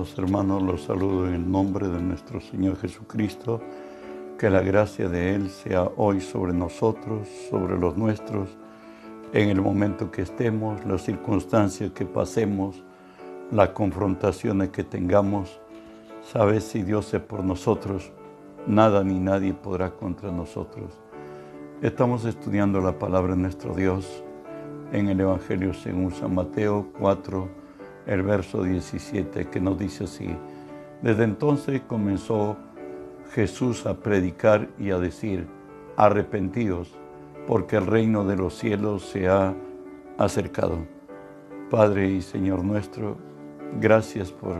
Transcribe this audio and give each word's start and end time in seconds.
Amados 0.00 0.18
hermanos, 0.18 0.62
los 0.62 0.82
saludo 0.84 1.28
en 1.28 1.34
el 1.34 1.52
nombre 1.52 1.86
de 1.86 2.00
nuestro 2.00 2.40
Señor 2.40 2.78
Jesucristo. 2.78 3.60
Que 4.38 4.48
la 4.48 4.62
gracia 4.62 5.10
de 5.10 5.34
Él 5.34 5.50
sea 5.50 5.90
hoy 5.94 6.22
sobre 6.22 6.54
nosotros, 6.54 7.28
sobre 7.50 7.78
los 7.78 7.98
nuestros, 7.98 8.48
en 9.34 9.50
el 9.50 9.60
momento 9.60 10.10
que 10.10 10.22
estemos, 10.22 10.82
las 10.86 11.02
circunstancias 11.02 11.90
que 11.90 12.06
pasemos, 12.06 12.82
las 13.52 13.68
confrontaciones 13.70 14.70
que 14.70 14.84
tengamos. 14.84 15.60
Sabes, 16.22 16.64
si 16.64 16.82
Dios 16.82 17.12
es 17.12 17.20
por 17.20 17.44
nosotros, 17.44 18.10
nada 18.66 19.04
ni 19.04 19.18
nadie 19.18 19.52
podrá 19.52 19.90
contra 19.90 20.32
nosotros. 20.32 20.98
Estamos 21.82 22.24
estudiando 22.24 22.80
la 22.80 22.98
palabra 22.98 23.34
de 23.34 23.42
nuestro 23.42 23.74
Dios 23.74 24.24
en 24.92 25.10
el 25.10 25.20
Evangelio 25.20 25.74
según 25.74 26.10
San 26.10 26.34
Mateo 26.34 26.86
4 26.98 27.59
el 28.06 28.22
verso 28.22 28.62
17 28.62 29.46
que 29.48 29.60
nos 29.60 29.78
dice 29.78 30.04
así, 30.04 30.28
desde 31.02 31.24
entonces 31.24 31.80
comenzó 31.86 32.56
Jesús 33.32 33.86
a 33.86 33.94
predicar 33.94 34.68
y 34.78 34.90
a 34.90 34.98
decir, 34.98 35.46
arrepentidos, 35.96 36.92
porque 37.46 37.76
el 37.76 37.86
reino 37.86 38.24
de 38.24 38.36
los 38.36 38.58
cielos 38.58 39.04
se 39.04 39.28
ha 39.28 39.54
acercado. 40.18 40.78
Padre 41.70 42.10
y 42.10 42.22
Señor 42.22 42.64
nuestro, 42.64 43.16
gracias 43.80 44.32
por 44.32 44.56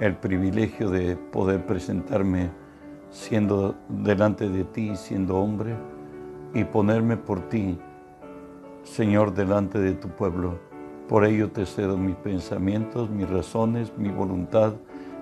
el 0.00 0.16
privilegio 0.16 0.90
de 0.90 1.16
poder 1.16 1.64
presentarme 1.66 2.50
siendo 3.10 3.76
delante 3.88 4.48
de 4.48 4.64
ti, 4.64 4.96
siendo 4.96 5.36
hombre, 5.36 5.76
y 6.54 6.64
ponerme 6.64 7.16
por 7.16 7.48
ti, 7.48 7.78
Señor, 8.82 9.34
delante 9.34 9.78
de 9.78 9.92
tu 9.92 10.08
pueblo 10.08 10.71
por 11.12 11.26
ello 11.26 11.50
te 11.50 11.66
cedo 11.66 11.98
mis 11.98 12.16
pensamientos, 12.16 13.10
mis 13.10 13.28
razones, 13.28 13.92
mi 13.98 14.08
voluntad, 14.08 14.72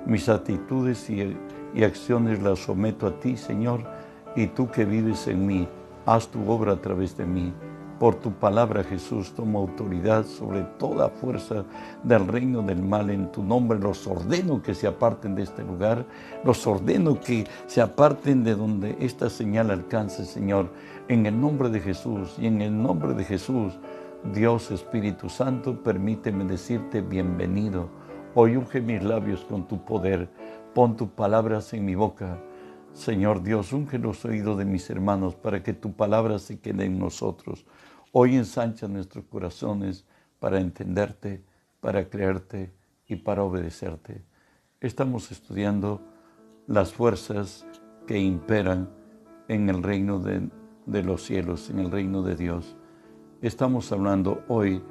mis 0.07 0.29
actitudes 0.29 1.11
y, 1.11 1.37
acciones 1.83 2.41
las 2.41 2.61
someto 2.61 3.09
a 3.09 3.19
ti, 3.19 3.37
Señor, 3.37 3.83
y 4.37 4.47
tú 4.47 4.71
que 4.71 4.85
vives 4.85 5.27
en 5.27 5.45
mí, 5.45 5.67
haz 6.07 6.29
tu 6.29 6.49
obra 6.49 6.75
a 6.75 6.81
través 6.81 7.17
de 7.17 7.27
mí. 7.27 7.53
Por 7.99 8.15
tu 8.15 8.31
palabra, 8.31 8.85
Jesús, 8.85 9.33
toma 9.35 9.59
autoridad 9.59 10.25
sobre 10.27 10.63
toda 10.79 11.09
fuerza 11.09 11.65
del 12.05 12.29
reino 12.29 12.63
del 12.63 12.85
mal. 12.85 13.11
En 13.11 13.33
tu 13.33 13.43
nombre 13.43 13.77
los 13.77 14.07
ordeno 14.07 14.63
que 14.63 14.77
se 14.77 14.87
aparten 14.87 15.35
de 15.35 15.43
este 15.43 15.65
lugar, 15.65 16.07
los 16.45 16.69
ordeno 16.69 17.19
que 17.19 17.49
se 17.67 17.81
aparten 17.81 18.45
de 18.45 18.55
donde 18.55 18.97
esta 19.01 19.29
señal 19.29 19.73
alcance, 19.73 20.25
Señor. 20.25 20.71
En 21.09 21.27
el 21.27 21.39
nombre 21.39 21.69
de 21.69 21.81
Jesús 21.81 22.37
y 22.39 22.47
en 22.47 22.63
el 22.63 22.81
nombre 22.81 23.13
de 23.13 23.25
Jesús 23.25 23.77
Dios 24.25 24.71
Espíritu 24.71 25.31
Santo, 25.31 25.83
permíteme 25.83 26.45
decirte 26.45 27.01
bienvenido. 27.01 27.89
Hoy 28.35 28.55
unge 28.55 28.83
mis 28.83 29.03
labios 29.03 29.47
con 29.47 29.67
tu 29.67 29.83
poder, 29.83 30.31
pon 30.75 30.95
tus 30.95 31.09
palabras 31.09 31.73
en 31.73 31.87
mi 31.87 31.95
boca. 31.95 32.39
Señor 32.93 33.43
Dios, 33.43 33.73
unge 33.73 33.99
los 33.99 34.23
oídos 34.27 34.59
de 34.59 34.67
mis 34.67 34.91
hermanos 34.91 35.37
para 35.37 35.63
que 35.63 35.73
tu 35.73 35.95
palabra 35.95 36.39
se 36.39 36.61
quede 36.61 36.85
en 36.85 36.99
nosotros. 36.99 37.65
Hoy 38.13 38.37
ensancha 38.37 38.89
nuestros 38.89 39.25
corazones 39.25 40.05
para 40.39 40.61
entenderte, 40.61 41.43
para 41.81 42.11
creerte 42.11 42.75
y 43.07 43.17
para 43.17 43.43
obedecerte. 43.43 44.23
Estamos 44.83 45.33
estudiando 45.33 46.03
las 46.67 46.93
fuerzas 46.93 47.67
que 48.07 48.19
imperan 48.19 48.91
en 49.49 49.71
el 49.71 49.83
reino 49.83 50.19
de, 50.19 50.51
de 50.85 51.03
los 51.03 51.25
cielos, 51.25 51.71
en 51.71 51.79
el 51.79 51.91
reino 51.91 52.23
de 52.23 52.37
Dios. 52.37 52.77
Estamos 53.43 53.91
hablando 53.91 54.45
hoy 54.49 54.83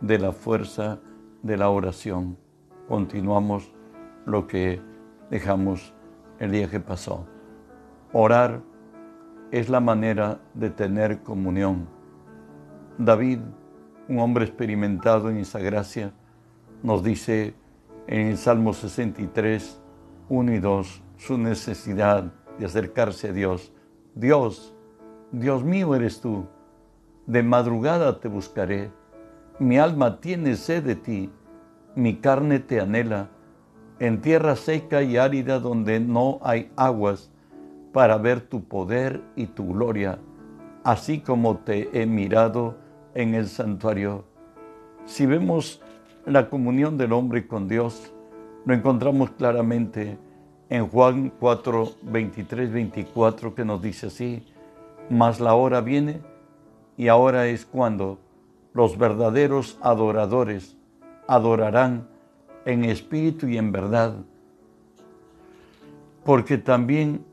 de 0.00 0.18
la 0.18 0.32
fuerza 0.32 0.98
de 1.42 1.58
la 1.58 1.68
oración. 1.68 2.38
Continuamos 2.88 3.70
lo 4.24 4.46
que 4.46 4.80
dejamos 5.30 5.92
el 6.38 6.52
día 6.52 6.70
que 6.70 6.80
pasó. 6.80 7.26
Orar 8.14 8.62
es 9.50 9.68
la 9.68 9.80
manera 9.80 10.40
de 10.54 10.70
tener 10.70 11.22
comunión. 11.22 11.86
David, 12.96 13.40
un 14.08 14.20
hombre 14.20 14.46
experimentado 14.46 15.28
en 15.28 15.36
esa 15.36 15.58
gracia, 15.58 16.14
nos 16.82 17.04
dice 17.04 17.56
en 18.06 18.28
el 18.28 18.38
Salmo 18.38 18.72
63, 18.72 19.82
1 20.30 20.52
y 20.54 20.58
2, 20.60 21.02
su 21.18 21.36
necesidad 21.36 22.32
de 22.58 22.64
acercarse 22.64 23.28
a 23.28 23.32
Dios. 23.32 23.74
Dios, 24.14 24.74
Dios 25.30 25.62
mío 25.62 25.94
eres 25.94 26.22
tú 26.22 26.46
de 27.28 27.42
madrugada 27.42 28.20
te 28.20 28.26
buscaré. 28.26 28.90
Mi 29.58 29.78
alma 29.78 30.18
tiene 30.18 30.56
sed 30.56 30.82
de 30.82 30.96
ti, 30.96 31.30
mi 31.94 32.16
carne 32.16 32.58
te 32.58 32.80
anhela, 32.80 33.28
en 34.00 34.22
tierra 34.22 34.56
seca 34.56 35.02
y 35.02 35.18
árida 35.18 35.60
donde 35.60 36.00
no 36.00 36.38
hay 36.42 36.72
aguas, 36.74 37.30
para 37.92 38.16
ver 38.16 38.40
tu 38.40 38.64
poder 38.64 39.20
y 39.36 39.46
tu 39.46 39.74
gloria, 39.74 40.18
así 40.84 41.20
como 41.20 41.58
te 41.58 41.90
he 41.92 42.06
mirado 42.06 42.76
en 43.14 43.34
el 43.34 43.48
santuario. 43.48 44.24
Si 45.04 45.26
vemos 45.26 45.82
la 46.24 46.48
comunión 46.48 46.96
del 46.96 47.12
hombre 47.12 47.46
con 47.46 47.68
Dios, 47.68 48.10
lo 48.64 48.72
encontramos 48.72 49.30
claramente 49.32 50.18
en 50.70 50.86
Juan 50.88 51.32
4, 51.40 51.92
23, 52.02 52.72
24, 52.72 53.54
que 53.54 53.64
nos 53.64 53.82
dice 53.82 54.06
así, 54.06 54.46
mas 55.10 55.40
la 55.40 55.54
hora 55.54 55.80
viene 55.80 56.20
y 56.98 57.06
ahora 57.06 57.46
es 57.46 57.64
cuando 57.64 58.18
los 58.74 58.98
verdaderos 58.98 59.78
adoradores 59.80 60.76
adorarán 61.28 62.08
en 62.64 62.84
espíritu 62.84 63.46
y 63.46 63.56
en 63.56 63.70
verdad, 63.70 64.16
porque 66.24 66.58
también 66.58 67.24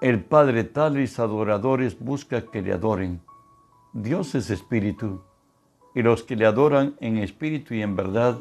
el 0.00 0.22
Padre 0.22 0.62
tales 0.62 1.18
adoradores 1.18 1.98
busca 1.98 2.46
que 2.46 2.62
le 2.62 2.72
adoren. 2.72 3.20
Dios 3.92 4.34
es 4.36 4.48
espíritu, 4.48 5.20
y 5.94 6.02
los 6.02 6.22
que 6.22 6.36
le 6.36 6.46
adoran 6.46 6.94
en 7.00 7.18
espíritu 7.18 7.74
y 7.74 7.82
en 7.82 7.96
verdad 7.96 8.38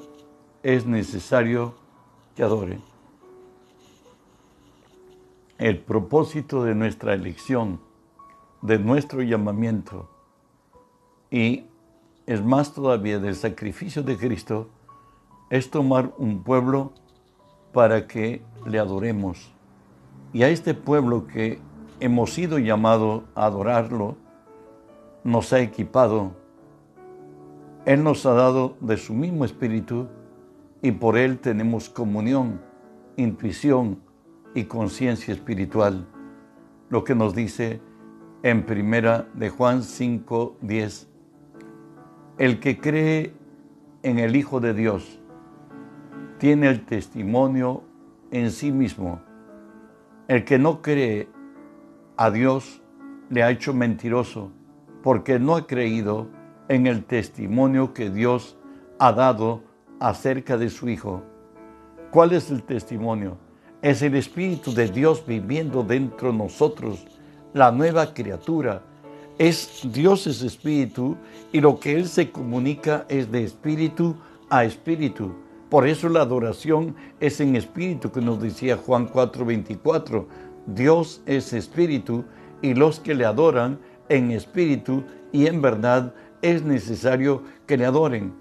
es 0.62 0.86
necesario 0.86 1.74
que 2.36 2.44
adoren. 2.44 2.81
El 5.58 5.80
propósito 5.80 6.64
de 6.64 6.76
nuestra 6.76 7.16
elección 7.16 7.80
de 8.62 8.78
nuestro 8.78 9.24
llamamiento 9.24 10.11
y 11.31 11.66
es 12.28 12.44
más 12.44 12.74
todavía 12.74 13.18
del 13.19 13.36
sacrificio 13.36 14.03
de 14.03 14.18
Cristo, 14.18 14.69
es 15.50 15.72
tomar 15.72 16.14
un 16.18 16.44
pueblo 16.44 16.92
para 17.72 18.08
que 18.08 18.42
le 18.66 18.78
adoremos. 18.78 19.52
Y 20.34 20.44
a 20.44 20.50
este 20.50 20.74
pueblo 20.74 21.25
que 21.25 21.59
hemos 22.00 22.34
sido 22.34 22.59
llamados 22.59 23.24
a 23.34 23.46
adorarlo, 23.46 24.18
nos 25.24 25.53
ha 25.53 25.62
equipado. 25.62 26.34
Él 27.86 28.03
nos 28.03 28.25
ha 28.25 28.34
dado 28.34 28.75
de 28.81 28.98
su 28.98 29.13
mismo 29.13 29.46
espíritu 29.46 30.08
y 30.81 30.92
por 30.92 31.18
él 31.18 31.40
tenemos 31.40 31.90
comunión, 31.90 32.62
intuición 33.18 34.00
y 34.53 34.66
conciencia 34.66 35.34
espiritual. 35.34 36.08
Lo 36.90 37.03
que 37.03 37.16
nos 37.16 37.34
dice 37.34 37.81
en 38.44 38.66
primera 38.66 39.28
de 39.34 39.50
Juan 39.50 39.84
5, 39.84 40.58
10. 40.62 41.11
El 42.38 42.59
que 42.59 42.80
cree 42.80 43.34
en 44.03 44.18
el 44.18 44.36
Hijo 44.36 44.59
de 44.59 44.74
Dios 44.74 45.19
tiene 46.40 46.69
el 46.69 46.86
testimonio 46.86 47.84
en 48.31 48.52
sí 48.52 48.72
mismo. 48.72 49.22
El 50.28 50.46
que 50.46 50.58
no 50.58 50.81
cree 50.81 51.28
a 52.16 52.31
Dios 52.31 52.81
le 53.30 53.44
ha 53.44 53.52
hecho 53.52 53.74
mentiroso 53.74 54.51
porque 55.04 55.39
no 55.39 55.56
ha 55.56 55.68
creído 55.68 56.30
en 56.69 56.88
el 56.88 57.04
testimonio 57.04 57.94
que 57.94 58.10
Dios 58.10 58.57
ha 58.98 59.12
dado 59.12 59.63
acerca 60.00 60.57
de 60.57 60.69
su 60.69 60.89
Hijo. 60.89 61.24
¿Cuál 62.12 62.31
es 62.31 62.50
el 62.50 62.63
testimonio? 62.63 63.38
Es 63.81 64.01
el 64.01 64.16
Espíritu 64.16 64.74
de 64.74 64.88
Dios 64.88 65.25
viviendo 65.28 65.83
dentro 65.83 66.31
de 66.31 66.38
nosotros 66.38 67.06
la 67.54 67.72
nueva 67.72 68.13
criatura. 68.13 68.83
Es 69.42 69.82
Dios 69.92 70.28
es 70.28 70.44
espíritu 70.44 71.18
y 71.52 71.62
lo 71.62 71.80
que 71.80 71.96
Él 71.96 72.08
se 72.08 72.30
comunica 72.30 73.08
es 73.10 73.32
de 73.32 73.44
espíritu 73.44 74.16
a 74.52 74.66
espíritu. 74.66 75.34
Por 75.68 75.88
eso 75.88 76.10
la 76.10 76.22
adoración 76.22 76.96
es 77.20 77.42
en 77.42 77.56
espíritu, 77.56 78.12
que 78.12 78.22
nos 78.22 78.40
decía 78.40 78.78
Juan 78.78 79.10
4:24. 79.10 80.28
Dios 80.68 81.24
es 81.26 81.54
espíritu 81.54 82.24
y 82.62 82.76
los 82.76 83.00
que 83.00 83.16
le 83.16 83.26
adoran 83.26 83.80
en 84.10 84.30
espíritu 84.30 85.06
y 85.32 85.48
en 85.48 85.60
verdad 85.60 86.14
es 86.44 86.62
necesario 86.62 87.42
que 87.66 87.78
le 87.78 87.88
adoren. 87.88 88.36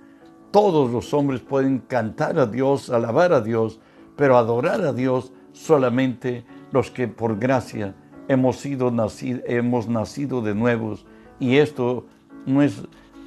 Todos 0.51 0.91
los 0.91 1.15
hombres 1.15 1.41
pueden 1.41 1.79
cantar 1.79 2.39
a 2.39 2.45
Dios, 2.45 2.91
alabar 2.91 3.33
a 3.33 3.41
Dios, 3.41 3.81
pero 4.17 4.37
adorar 4.37 4.83
a 4.83 4.93
Dios 4.93 5.33
solamente 5.55 6.45
los 6.73 6.91
que 6.91 7.09
por 7.09 7.39
gracia 7.39 7.95
hemos, 8.31 8.59
sido 8.59 8.93
nacido, 8.93 9.41
hemos 9.45 9.89
nacido 9.89 10.41
de 10.41 10.55
nuevos 10.55 11.05
y 11.41 11.57
esto 11.57 12.07
no 12.47 12.63
es, 12.63 12.81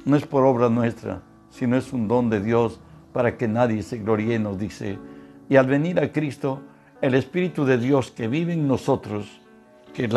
no 0.06 0.16
es 0.16 0.24
por 0.26 0.46
obra 0.46 0.70
nuestra, 0.70 1.20
sino 1.50 1.76
es 1.76 1.92
un 1.92 2.08
don 2.08 2.30
de 2.30 2.40
Dios 2.40 2.80
para 3.12 3.36
que 3.36 3.46
nadie 3.46 3.82
se 3.82 3.98
gloríe, 3.98 4.38
nos 4.38 4.58
dice 4.58 4.98
Y 5.50 5.56
al 5.56 5.66
venir 5.66 6.00
a 6.00 6.10
Cristo, 6.10 6.62
el 7.02 7.14
Espíritu 7.14 7.66
de 7.66 7.76
Dios 7.76 8.12
que 8.12 8.28
vive 8.28 8.54
en 8.54 8.66
nosotros, 8.66 9.42
que 9.92 10.08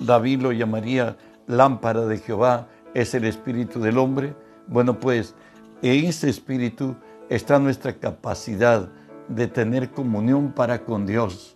David 0.00 0.40
lo 0.40 0.50
llamaría 0.50 1.16
lámpara 1.46 2.04
de 2.04 2.18
Jehová, 2.18 2.66
es 2.94 3.14
el 3.14 3.24
Espíritu 3.26 3.78
del 3.78 3.96
hombre, 3.96 4.34
bueno, 4.66 4.98
pues 4.98 5.36
en 5.82 6.04
ese 6.04 6.28
Espíritu 6.28 6.96
está 7.28 7.60
nuestra 7.60 7.92
capacidad 7.92 8.88
de 9.28 9.46
tener 9.46 9.90
comunión 9.90 10.50
para 10.50 10.84
con 10.84 11.06
Dios. 11.06 11.55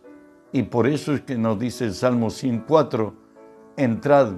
Y 0.52 0.64
por 0.64 0.86
eso 0.86 1.14
es 1.14 1.20
que 1.20 1.38
nos 1.38 1.58
dice 1.58 1.84
el 1.84 1.94
Salmo 1.94 2.30
104, 2.30 3.14
entrad 3.76 4.32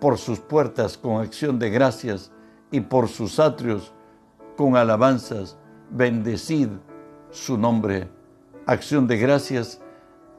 por 0.00 0.16
sus 0.16 0.38
puertas 0.38 0.96
con 0.96 1.20
acción 1.20 1.58
de 1.58 1.70
gracias 1.70 2.32
y 2.70 2.80
por 2.80 3.08
sus 3.08 3.38
atrios 3.38 3.92
con 4.56 4.76
alabanzas, 4.76 5.56
bendecid 5.90 6.68
su 7.30 7.58
nombre. 7.58 8.08
Acción 8.66 9.06
de 9.06 9.18
gracias 9.18 9.80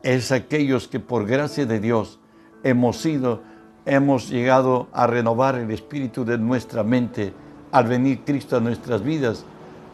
es 0.03 0.31
aquellos 0.31 0.87
que 0.87 0.99
por 0.99 1.25
gracia 1.25 1.65
de 1.65 1.79
Dios 1.79 2.19
hemos 2.63 2.97
sido, 2.97 3.41
hemos 3.85 4.29
llegado 4.29 4.87
a 4.93 5.07
renovar 5.07 5.55
el 5.55 5.71
espíritu 5.71 6.25
de 6.25 6.37
nuestra 6.37 6.83
mente 6.83 7.33
al 7.71 7.87
venir 7.87 8.21
Cristo 8.25 8.57
a 8.57 8.61
nuestras 8.61 9.03
vidas 9.03 9.45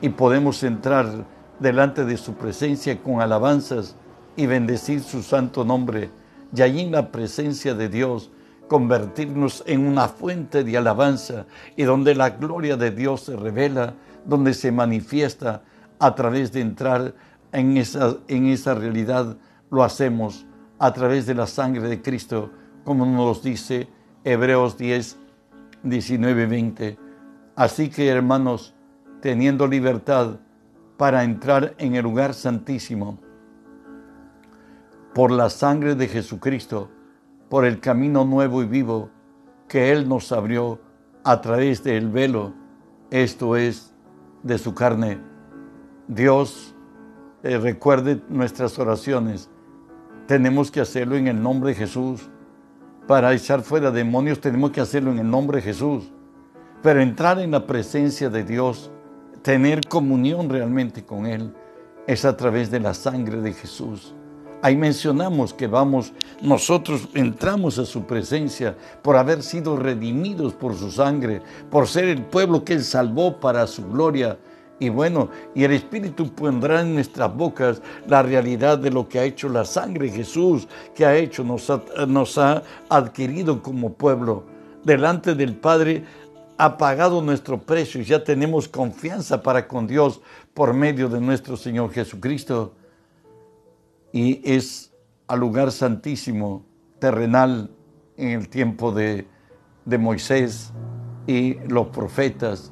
y 0.02 0.10
podemos 0.10 0.64
entrar 0.64 1.26
delante 1.60 2.06
de 2.06 2.18
su 2.18 2.34
presencia 2.34 3.02
con 3.02 3.22
alabanzas 3.22 3.96
y 4.36 4.46
bendecir 4.46 5.02
su 5.02 5.24
santo 5.24 5.64
nombre. 5.64 6.10
Y 6.56 6.62
allí 6.62 6.82
en 6.82 6.92
la 6.92 7.12
presencia 7.12 7.74
de 7.74 7.90
Dios 7.90 8.32
convertirnos 8.68 9.64
en 9.68 9.88
una 9.88 10.08
fuente 10.08 10.64
de 10.64 10.78
alabanza 10.78 11.46
y 11.76 11.84
donde 11.84 12.16
la 12.16 12.32
gloria 12.32 12.78
de 12.78 12.92
Dios 12.92 13.22
se 13.22 13.36
revela, 13.36 13.94
donde 14.26 14.54
se 14.54 14.72
manifiesta 14.72 15.62
a 16.00 16.16
través 16.16 16.52
de 16.52 16.62
entrar 16.62 17.14
en 17.52 17.78
esa, 17.78 18.18
en 18.28 18.48
esa 18.48 18.74
realidad, 18.74 19.38
lo 19.70 19.84
hacemos 19.84 20.46
a 20.80 20.92
través 20.94 21.26
de 21.26 21.36
la 21.36 21.48
sangre 21.48 21.88
de 21.88 22.02
Cristo, 22.02 22.50
como 22.84 23.06
nos 23.06 23.44
dice 23.44 23.88
Hebreos 24.24 24.78
10, 24.78 25.18
19, 25.84 26.46
20. 26.48 26.98
Así 27.56 27.90
que 27.90 28.08
hermanos, 28.08 28.74
teniendo 29.22 29.68
libertad 29.68 30.40
para 30.98 31.24
entrar 31.24 31.76
en 31.78 31.96
el 31.96 32.04
lugar 32.04 32.34
santísimo, 32.34 33.20
por 35.16 35.32
la 35.32 35.50
sangre 35.50 35.96
de 35.96 36.10
Jesucristo, 36.10 36.90
por 37.48 37.64
el 37.64 37.80
camino 37.80 38.26
nuevo 38.26 38.62
y 38.62 38.66
vivo 38.66 39.10
que 39.70 39.94
Él 39.94 40.10
nos 40.10 40.34
abrió 40.34 40.82
a 41.24 41.40
través 41.40 41.86
del 41.86 42.10
velo, 42.10 42.54
esto 43.12 43.56
es, 43.56 43.94
de 44.44 44.58
su 44.58 44.76
carne. 44.76 45.18
Dios 46.10 46.76
eh, 47.44 47.58
recuerde 47.58 48.22
nuestras 48.28 48.78
oraciones. 48.78 49.50
Tenemos 50.28 50.70
que 50.70 50.82
hacerlo 50.82 51.16
en 51.16 51.28
el 51.28 51.42
nombre 51.42 51.70
de 51.70 51.76
Jesús. 51.76 52.30
Para 53.08 53.34
echar 53.34 53.62
fuera 53.62 53.92
demonios 53.92 54.42
tenemos 54.42 54.72
que 54.72 54.82
hacerlo 54.82 55.12
en 55.12 55.20
el 55.20 55.30
nombre 55.30 55.60
de 55.60 55.64
Jesús. 55.64 56.12
Pero 56.84 57.02
entrar 57.02 57.40
en 57.40 57.52
la 57.52 57.66
presencia 57.66 58.30
de 58.30 58.44
Dios, 58.44 58.92
tener 59.44 59.80
comunión 59.88 60.50
realmente 60.50 61.06
con 61.06 61.26
Él, 61.26 61.56
es 62.06 62.26
a 62.26 62.36
través 62.36 62.70
de 62.70 62.82
la 62.82 62.94
sangre 62.94 63.40
de 63.40 63.54
Jesús. 63.54 64.14
Ahí 64.66 64.76
mencionamos 64.76 65.54
que 65.54 65.68
vamos, 65.68 66.12
nosotros 66.42 67.08
entramos 67.14 67.78
a 67.78 67.86
su 67.86 68.08
presencia 68.08 68.76
por 69.04 69.16
haber 69.16 69.44
sido 69.44 69.78
redimidos 69.78 70.56
por 70.56 70.74
su 70.74 70.90
sangre, 70.90 71.44
por 71.70 71.88
ser 71.88 72.06
el 72.06 72.24
pueblo 72.24 72.66
que 72.66 72.74
Él 72.74 72.84
salvó 72.84 73.40
para 73.40 73.68
su 73.68 73.88
gloria. 73.88 74.40
Y 74.80 74.90
bueno, 74.90 75.30
y 75.54 75.66
el 75.66 75.74
Espíritu 75.74 76.34
pondrá 76.34 76.82
en 76.82 76.96
nuestras 76.96 77.32
bocas 77.38 77.80
la 78.08 78.24
realidad 78.24 78.80
de 78.80 78.90
lo 78.90 79.08
que 79.08 79.20
ha 79.20 79.24
hecho 79.26 79.50
la 79.50 79.66
sangre 79.66 80.10
Jesús, 80.10 80.68
que 80.96 81.06
ha 81.06 81.16
hecho, 81.16 81.44
nos 81.44 81.70
ha, 81.70 81.84
nos 82.08 82.36
ha 82.40 82.64
adquirido 82.90 83.62
como 83.62 83.94
pueblo. 83.94 84.46
Delante 84.84 85.36
del 85.36 85.56
Padre 85.56 86.06
ha 86.58 86.76
pagado 86.76 87.22
nuestro 87.22 87.60
precio 87.62 88.02
y 88.02 88.06
ya 88.06 88.24
tenemos 88.24 88.68
confianza 88.68 89.44
para 89.44 89.68
con 89.68 89.86
Dios 89.86 90.22
por 90.56 90.74
medio 90.74 91.08
de 91.08 91.22
nuestro 91.22 91.56
Señor 91.56 91.92
Jesucristo 91.92 92.74
y 94.16 94.40
es 94.46 94.94
al 95.28 95.42
lugar 95.42 95.74
santísimo 95.74 96.66
terrenal 97.00 97.70
en 98.16 98.30
el 98.30 98.48
tiempo 98.48 98.94
de, 98.94 99.28
Moisés 100.00 100.72
y 101.28 101.56
los 101.68 101.88
profetas. 101.88 102.72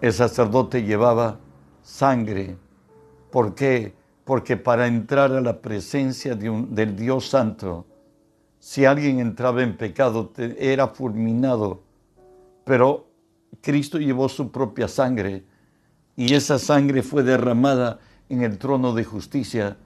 El 0.00 0.12
sacerdote 0.12 0.84
llevaba 0.84 1.40
sangre. 1.82 2.56
¿Por 3.32 3.56
qué? 3.56 3.96
Porque 4.24 4.56
para 4.56 4.86
entrar 4.86 5.32
a 5.32 5.40
la 5.40 5.60
presencia 5.60 6.36
de 6.36 6.64
del 6.70 6.94
Dios 6.94 7.28
Santo, 7.28 7.84
si 8.60 8.84
alguien 8.84 9.18
entraba 9.18 9.64
en 9.64 9.76
pecado, 9.76 10.32
era 10.36 10.86
fulminado. 10.86 11.82
Pero 12.64 13.08
Cristo 13.60 13.98
llevó 13.98 14.28
su 14.28 14.52
propia 14.52 14.86
sangre 14.86 15.44
y 16.14 16.34
esa 16.34 16.60
sangre 16.60 17.02
fue 17.02 17.24
derramada 17.24 17.98
en 18.28 18.44
el 18.44 18.58
trono 18.58 18.94
de 18.94 19.02
justicia 19.02 19.76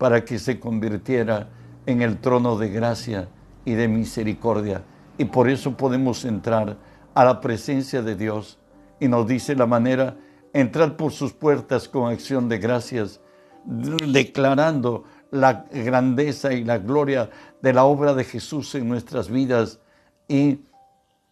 para 0.00 0.24
que 0.24 0.38
se 0.38 0.58
convirtiera 0.58 1.50
en 1.84 2.00
el 2.00 2.16
trono 2.20 2.56
de 2.56 2.70
gracia 2.70 3.28
y 3.66 3.74
de 3.74 3.86
misericordia. 3.86 4.82
Y 5.18 5.26
por 5.26 5.50
eso 5.50 5.76
podemos 5.76 6.24
entrar 6.24 6.78
a 7.12 7.22
la 7.22 7.38
presencia 7.42 8.00
de 8.00 8.16
Dios. 8.16 8.58
Y 8.98 9.08
nos 9.08 9.28
dice 9.28 9.54
la 9.54 9.66
manera, 9.66 10.16
entrar 10.54 10.96
por 10.96 11.12
sus 11.12 11.34
puertas 11.34 11.86
con 11.86 12.10
acción 12.10 12.48
de 12.48 12.56
gracias, 12.56 13.20
declarando 13.66 15.04
la 15.30 15.66
grandeza 15.70 16.54
y 16.54 16.64
la 16.64 16.78
gloria 16.78 17.28
de 17.60 17.74
la 17.74 17.84
obra 17.84 18.14
de 18.14 18.24
Jesús 18.24 18.74
en 18.74 18.88
nuestras 18.88 19.28
vidas 19.28 19.80
y, 20.28 20.60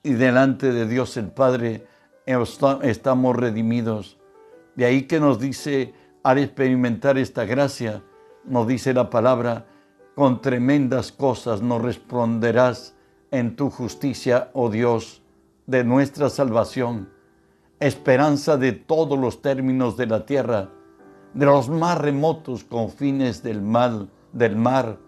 delante 0.02 0.72
de 0.72 0.86
Dios 0.86 1.16
el 1.16 1.28
Padre 1.28 1.86
estamos 2.82 3.34
redimidos. 3.34 4.18
De 4.76 4.84
ahí 4.84 5.04
que 5.04 5.20
nos 5.20 5.40
dice, 5.40 5.94
al 6.22 6.36
experimentar 6.36 7.16
esta 7.16 7.46
gracia, 7.46 8.02
nos 8.48 8.66
dice 8.66 8.94
la 8.94 9.10
palabra, 9.10 9.66
con 10.14 10.40
tremendas 10.40 11.12
cosas 11.12 11.62
nos 11.62 11.80
responderás 11.82 12.96
en 13.30 13.56
tu 13.56 13.70
justicia, 13.70 14.50
oh 14.52 14.70
Dios, 14.70 15.22
de 15.66 15.84
nuestra 15.84 16.30
salvación, 16.30 17.10
esperanza 17.78 18.56
de 18.56 18.72
todos 18.72 19.18
los 19.18 19.42
términos 19.42 19.96
de 19.96 20.06
la 20.06 20.26
tierra, 20.26 20.70
de 21.34 21.46
los 21.46 21.68
más 21.68 21.98
remotos 21.98 22.64
confines 22.64 23.42
del 23.42 23.62
mal, 23.62 24.10
del 24.32 24.56
mar. 24.56 24.98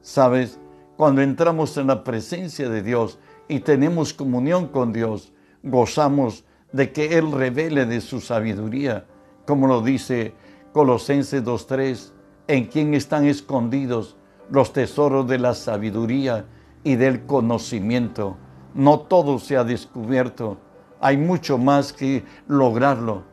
Sabes, 0.00 0.58
cuando 0.96 1.20
entramos 1.22 1.76
en 1.76 1.88
la 1.88 2.04
presencia 2.04 2.68
de 2.68 2.82
Dios 2.82 3.18
y 3.48 3.60
tenemos 3.60 4.14
comunión 4.14 4.68
con 4.68 4.92
Dios, 4.92 5.32
gozamos 5.62 6.44
de 6.72 6.92
que 6.92 7.18
Él 7.18 7.32
revele 7.32 7.84
de 7.84 8.00
su 8.00 8.20
sabiduría, 8.20 9.06
como 9.44 9.66
lo 9.66 9.82
dice 9.82 10.34
Colosenses 10.72 11.44
2.3 11.44 12.15
en 12.48 12.66
quien 12.66 12.94
están 12.94 13.26
escondidos 13.26 14.16
los 14.50 14.72
tesoros 14.72 15.26
de 15.26 15.38
la 15.38 15.54
sabiduría 15.54 16.46
y 16.84 16.96
del 16.96 17.26
conocimiento. 17.26 18.36
No 18.74 19.00
todo 19.00 19.38
se 19.38 19.56
ha 19.56 19.64
descubierto, 19.64 20.58
hay 21.00 21.16
mucho 21.16 21.58
más 21.58 21.92
que 21.92 22.24
lograrlo. 22.46 23.24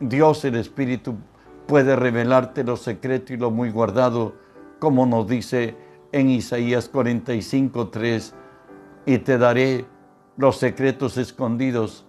Dios 0.00 0.44
el 0.44 0.56
Espíritu 0.56 1.16
puede 1.66 1.96
revelarte 1.96 2.64
lo 2.64 2.76
secreto 2.76 3.32
y 3.32 3.36
lo 3.36 3.50
muy 3.50 3.70
guardado, 3.70 4.34
como 4.78 5.06
nos 5.06 5.28
dice 5.28 5.76
en 6.12 6.30
Isaías 6.30 6.88
45, 6.88 7.88
3, 7.88 8.34
y 9.06 9.18
te 9.18 9.38
daré 9.38 9.86
los 10.36 10.56
secretos 10.56 11.18
escondidos, 11.18 12.06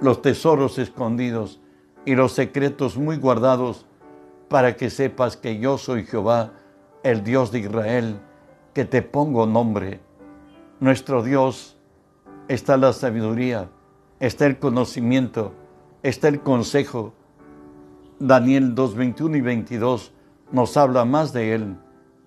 los 0.00 0.22
tesoros 0.22 0.78
escondidos 0.78 1.60
y 2.04 2.14
los 2.14 2.32
secretos 2.32 2.96
muy 2.96 3.16
guardados 3.16 3.86
para 4.52 4.76
que 4.76 4.90
sepas 4.90 5.38
que 5.38 5.58
yo 5.58 5.78
soy 5.78 6.04
Jehová, 6.04 6.52
el 7.02 7.24
Dios 7.24 7.52
de 7.52 7.60
Israel, 7.60 8.20
que 8.74 8.84
te 8.84 9.00
pongo 9.00 9.46
nombre. 9.46 10.00
Nuestro 10.78 11.22
Dios 11.22 11.78
está 12.48 12.76
la 12.76 12.92
sabiduría, 12.92 13.70
está 14.20 14.44
el 14.44 14.58
conocimiento, 14.58 15.54
está 16.02 16.28
el 16.28 16.42
consejo. 16.42 17.14
Daniel 18.18 18.74
2, 18.74 18.94
21 18.94 19.38
y 19.38 19.40
22 19.40 20.12
nos 20.50 20.76
habla 20.76 21.06
más 21.06 21.32
de 21.32 21.54
Él 21.54 21.78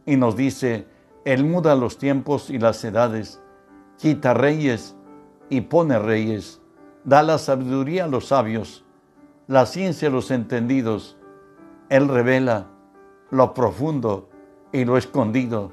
y 0.08 0.16
nos 0.16 0.36
dice, 0.36 0.88
Él 1.26 1.46
muda 1.46 1.76
los 1.76 2.00
tiempos 2.00 2.50
y 2.50 2.58
las 2.58 2.84
edades, 2.84 3.40
quita 4.00 4.34
reyes 4.34 4.96
y 5.52 5.62
pone 5.62 6.00
reyes, 6.00 6.60
da 7.04 7.22
la 7.22 7.38
sabiduría 7.38 8.06
a 8.06 8.08
los 8.08 8.30
sabios, 8.30 8.84
la 9.46 9.68
ciencia 9.68 10.08
a 10.08 10.12
los 10.12 10.32
entendidos, 10.32 11.18
él 11.90 12.08
revela 12.08 12.68
lo 13.32 13.54
profundo 13.54 14.30
y 14.72 14.86
lo 14.86 14.98
escondido. 14.98 15.72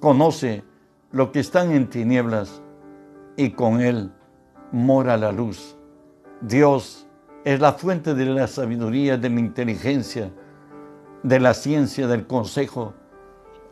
Conoce 0.00 0.64
lo 1.12 1.32
que 1.32 1.40
están 1.40 1.70
en 1.72 1.88
tinieblas 1.88 2.62
y 3.36 3.50
con 3.50 3.80
Él 3.80 4.12
mora 4.72 5.16
la 5.16 5.32
luz. 5.32 5.76
Dios 6.40 7.06
es 7.44 7.60
la 7.60 7.72
fuente 7.72 8.14
de 8.14 8.26
la 8.26 8.46
sabiduría, 8.46 9.16
de 9.16 9.30
la 9.30 9.40
inteligencia 9.40 10.30
de 11.26 11.40
la 11.40 11.54
ciencia, 11.54 12.06
del 12.06 12.26
consejo. 12.26 12.94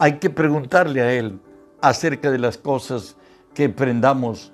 Hay 0.00 0.18
que 0.18 0.28
preguntarle 0.28 1.02
a 1.02 1.12
Él 1.12 1.40
acerca 1.80 2.32
de 2.32 2.38
las 2.38 2.58
cosas 2.58 3.16
que 3.54 3.66
aprendamos, 3.66 4.52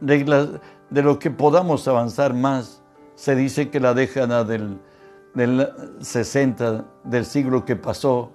de, 0.00 0.60
de 0.90 1.02
lo 1.02 1.18
que 1.18 1.30
podamos 1.30 1.88
avanzar 1.88 2.34
más. 2.34 2.82
Se 3.14 3.34
dice 3.34 3.70
que 3.70 3.80
la 3.80 3.94
década 3.94 4.44
del, 4.44 4.78
del 5.34 5.68
60 6.00 6.84
del 7.04 7.24
siglo 7.24 7.64
que 7.64 7.76
pasó, 7.76 8.32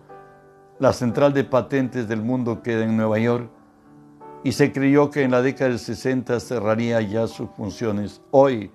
la 0.79 0.93
central 0.93 1.33
de 1.33 1.43
patentes 1.43 2.07
del 2.07 2.21
mundo 2.21 2.61
queda 2.61 2.83
en 2.83 2.97
Nueva 2.97 3.19
York 3.19 3.49
y 4.43 4.51
se 4.51 4.71
creyó 4.71 5.09
que 5.09 5.23
en 5.23 5.31
la 5.31 5.41
década 5.41 5.71
del 5.71 5.79
60 5.79 6.39
cerraría 6.39 7.01
ya 7.01 7.27
sus 7.27 7.49
funciones. 7.51 8.21
Hoy, 8.31 8.71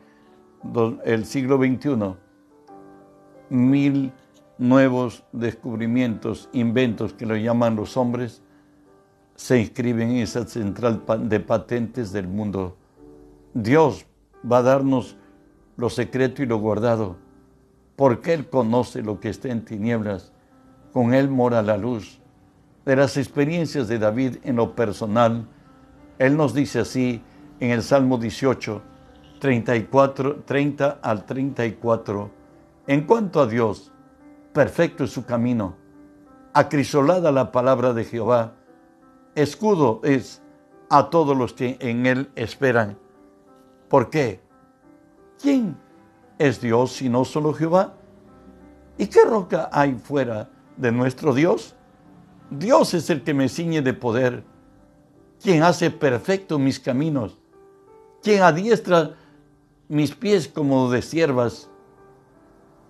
el 1.05 1.25
siglo 1.25 1.59
XXI, 1.59 2.17
mil 3.51 4.13
nuevos 4.59 5.25
descubrimientos, 5.33 6.49
inventos 6.53 7.13
que 7.13 7.27
lo 7.27 7.37
llaman 7.37 7.77
los 7.77 7.97
hombres, 7.97 8.43
se 9.35 9.61
inscriben 9.61 10.11
en 10.11 10.17
esa 10.19 10.47
central 10.47 11.03
de 11.29 11.41
patentes 11.41 12.13
del 12.13 12.29
mundo. 12.29 12.77
Dios 13.55 14.07
va 14.51 14.59
a 14.59 14.63
darnos 14.63 15.17
lo 15.77 15.91
secreto 15.91 16.43
y 16.43 16.47
lo 16.47 16.59
guardado, 16.59 17.17
porque 18.03 18.35
Él 18.35 18.49
conoce 18.49 19.01
lo 19.01 19.21
que 19.21 19.29
está 19.29 19.47
en 19.47 19.65
tinieblas, 19.65 20.33
con 20.93 21.15
Él 21.15 21.29
mora 21.29 21.63
la 21.63 21.77
luz. 21.77 22.19
De 22.85 22.97
las 22.97 23.17
experiencias 23.17 23.87
de 23.87 24.01
David 24.01 24.39
en 24.43 24.57
lo 24.57 24.75
personal, 24.75 25.47
Él 26.19 26.37
nos 26.37 26.53
dice 26.53 26.81
así 26.81 27.23
en 27.61 27.71
el 27.71 27.85
Salmo 27.85 28.19
18, 28.19 28.83
34, 29.39 30.43
30 30.45 30.99
al 31.01 31.25
34, 31.25 32.31
en 32.89 33.07
cuanto 33.07 33.41
a 33.41 33.47
Dios, 33.47 33.93
perfecto 34.53 35.05
es 35.05 35.13
su 35.13 35.25
camino, 35.25 35.77
acrisolada 36.55 37.31
la 37.31 37.53
palabra 37.53 37.93
de 37.93 38.03
Jehová, 38.03 38.55
escudo 39.37 40.01
es 40.03 40.43
a 40.91 41.09
todos 41.09 41.37
los 41.37 41.53
que 41.53 41.77
en 41.79 42.07
Él 42.07 42.33
esperan. 42.35 42.99
¿Por 43.89 44.11
qué? 44.11 44.41
¿Quién 45.41 45.77
es 46.43 46.61
Dios 46.61 46.93
si 46.93 47.09
no 47.09 47.25
solo 47.25 47.55
Jehová? 47.55 47.95
¿Y 48.99 49.07
qué 49.07 49.25
roca 49.25 49.71
hay 49.73 49.95
fuera 49.95 50.51
de 50.77 50.91
nuestro 50.91 51.33
Dios? 51.33 51.75
Dios 52.51 52.95
es 52.95 53.09
el 53.11 53.23
que 53.23 53.33
me 53.33 53.49
ciñe 53.49 53.81
de 53.81 53.95
poder, 53.95 54.43
quien 55.41 55.63
hace 55.63 55.91
perfecto 55.91 56.59
mis 56.59 56.81
caminos, 56.81 57.39
quien 58.23 58.43
adiestra 58.43 59.15
mis 59.89 60.15
pies 60.15 60.49
como 60.49 60.91
de 60.91 61.03
siervas 61.03 61.71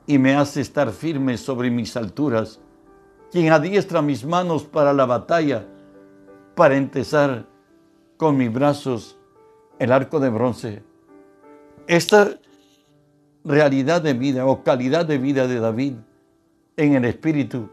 y 0.07 0.19
me 0.19 0.35
hace 0.35 0.63
estar 0.63 0.91
firme 0.91 1.37
sobre 1.37 1.71
mis 1.71 1.97
alturas, 1.97 2.59
quien 3.31 3.53
adiestra 3.53 4.01
mis 4.03 4.25
manos 4.25 4.65
para 4.65 4.93
la 4.93 5.05
batalla, 5.05 5.67
para 6.55 6.77
entesar 6.77 7.47
con 8.17 8.37
mis 8.37 8.53
brazos 8.53 9.19
el 9.79 9.93
arco 9.93 10.21
de 10.21 10.31
bronce. 10.31 10.83
Esta 11.87 12.39
realidad 13.45 14.03
de 14.03 14.15
vida 14.15 14.47
o 14.47 14.63
calidad 14.63 15.07
de 15.07 15.19
vida 15.19 15.47
de 15.47 15.61
David 15.61 15.95
en 16.77 16.95
el 16.95 17.05
Espíritu 17.05 17.69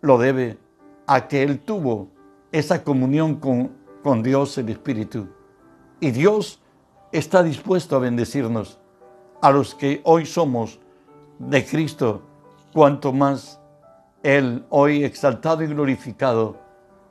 lo 0.00 0.18
debe 0.18 0.58
a 1.06 1.28
que 1.28 1.42
él 1.42 1.60
tuvo 1.60 2.08
esa 2.52 2.82
comunión 2.82 3.36
con, 3.36 3.72
con 4.02 4.22
Dios 4.22 4.56
el 4.58 4.68
Espíritu. 4.68 5.28
Y 6.00 6.10
Dios 6.10 6.60
está 7.12 7.42
dispuesto 7.42 7.96
a 7.96 8.00
bendecirnos 8.00 8.78
a 9.42 9.50
los 9.50 9.74
que 9.74 10.00
hoy 10.04 10.26
somos 10.26 10.78
de 11.38 11.64
Cristo, 11.64 12.22
cuanto 12.72 13.12
más 13.12 13.60
Él, 14.22 14.64
hoy 14.68 15.04
exaltado 15.04 15.62
y 15.62 15.66
glorificado, 15.66 16.56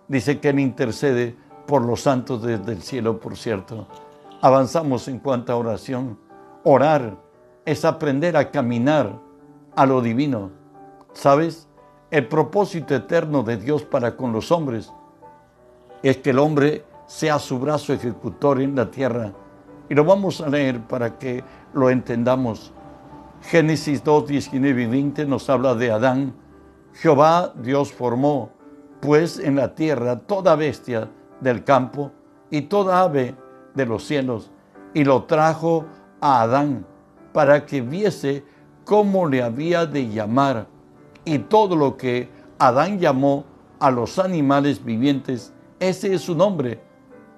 dice 0.07 0.39
que 0.39 0.49
Él 0.49 0.59
intercede 0.59 1.35
por 1.65 1.83
los 1.83 2.01
santos 2.01 2.41
desde 2.43 2.71
el 2.71 2.81
cielo, 2.81 3.19
por 3.19 3.37
cierto. 3.37 3.87
Avanzamos 4.41 5.07
en 5.07 5.19
cuanto 5.19 5.51
a 5.51 5.57
oración. 5.57 6.17
Orar 6.63 7.17
es 7.65 7.85
aprender 7.85 8.37
a 8.37 8.51
caminar 8.51 9.19
a 9.75 9.85
lo 9.85 10.01
divino. 10.01 10.51
¿Sabes? 11.13 11.67
El 12.11 12.27
propósito 12.27 12.95
eterno 12.95 13.43
de 13.43 13.57
Dios 13.57 13.83
para 13.83 14.15
con 14.15 14.31
los 14.31 14.51
hombres 14.51 14.91
es 16.01 16.17
que 16.17 16.31
el 16.31 16.39
hombre 16.39 16.83
sea 17.05 17.39
su 17.39 17.59
brazo 17.59 17.93
ejecutor 17.93 18.61
en 18.61 18.75
la 18.75 18.89
tierra. 18.89 19.33
Y 19.89 19.95
lo 19.95 20.03
vamos 20.05 20.41
a 20.41 20.49
leer 20.49 20.81
para 20.81 21.17
que 21.17 21.43
lo 21.73 21.89
entendamos. 21.89 22.73
Génesis 23.41 24.03
2, 24.03 24.27
19 24.27 24.83
y 24.83 24.85
20 24.85 25.25
nos 25.25 25.49
habla 25.49 25.75
de 25.75 25.91
Adán. 25.91 26.33
Jehová 26.93 27.53
Dios 27.55 27.91
formó, 27.91 28.51
pues 29.01 29.39
en 29.39 29.55
la 29.55 29.75
tierra 29.75 30.19
toda 30.19 30.55
bestia 30.55 31.09
del 31.39 31.63
campo 31.63 32.11
y 32.49 32.63
toda 32.63 33.01
ave 33.01 33.35
de 33.73 33.85
los 33.85 34.03
cielos, 34.03 34.51
y 34.93 35.03
lo 35.03 35.23
trajo 35.23 35.85
a 36.19 36.41
Adán 36.41 36.85
para 37.31 37.65
que 37.65 37.81
viese 37.81 38.43
cómo 38.85 39.27
le 39.27 39.43
había 39.43 39.85
de 39.85 40.09
llamar. 40.09 40.67
Y 41.25 41.39
todo 41.39 41.75
lo 41.75 41.97
que 41.97 42.29
Adán 42.57 42.99
llamó 42.99 43.45
a 43.79 43.91
los 43.91 44.19
animales 44.19 44.83
vivientes, 44.83 45.53
ese 45.79 46.13
es 46.13 46.21
su 46.21 46.35
nombre. 46.35 46.81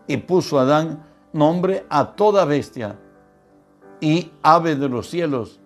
Y 0.07 0.17
puso 0.17 0.59
Adán 0.59 1.03
nombre 1.33 1.85
a 1.89 2.13
toda 2.13 2.45
bestia 2.45 2.97
y 3.99 4.31
ave 4.41 4.75
de 4.75 4.89
los 4.89 5.09
cielos 5.09 5.59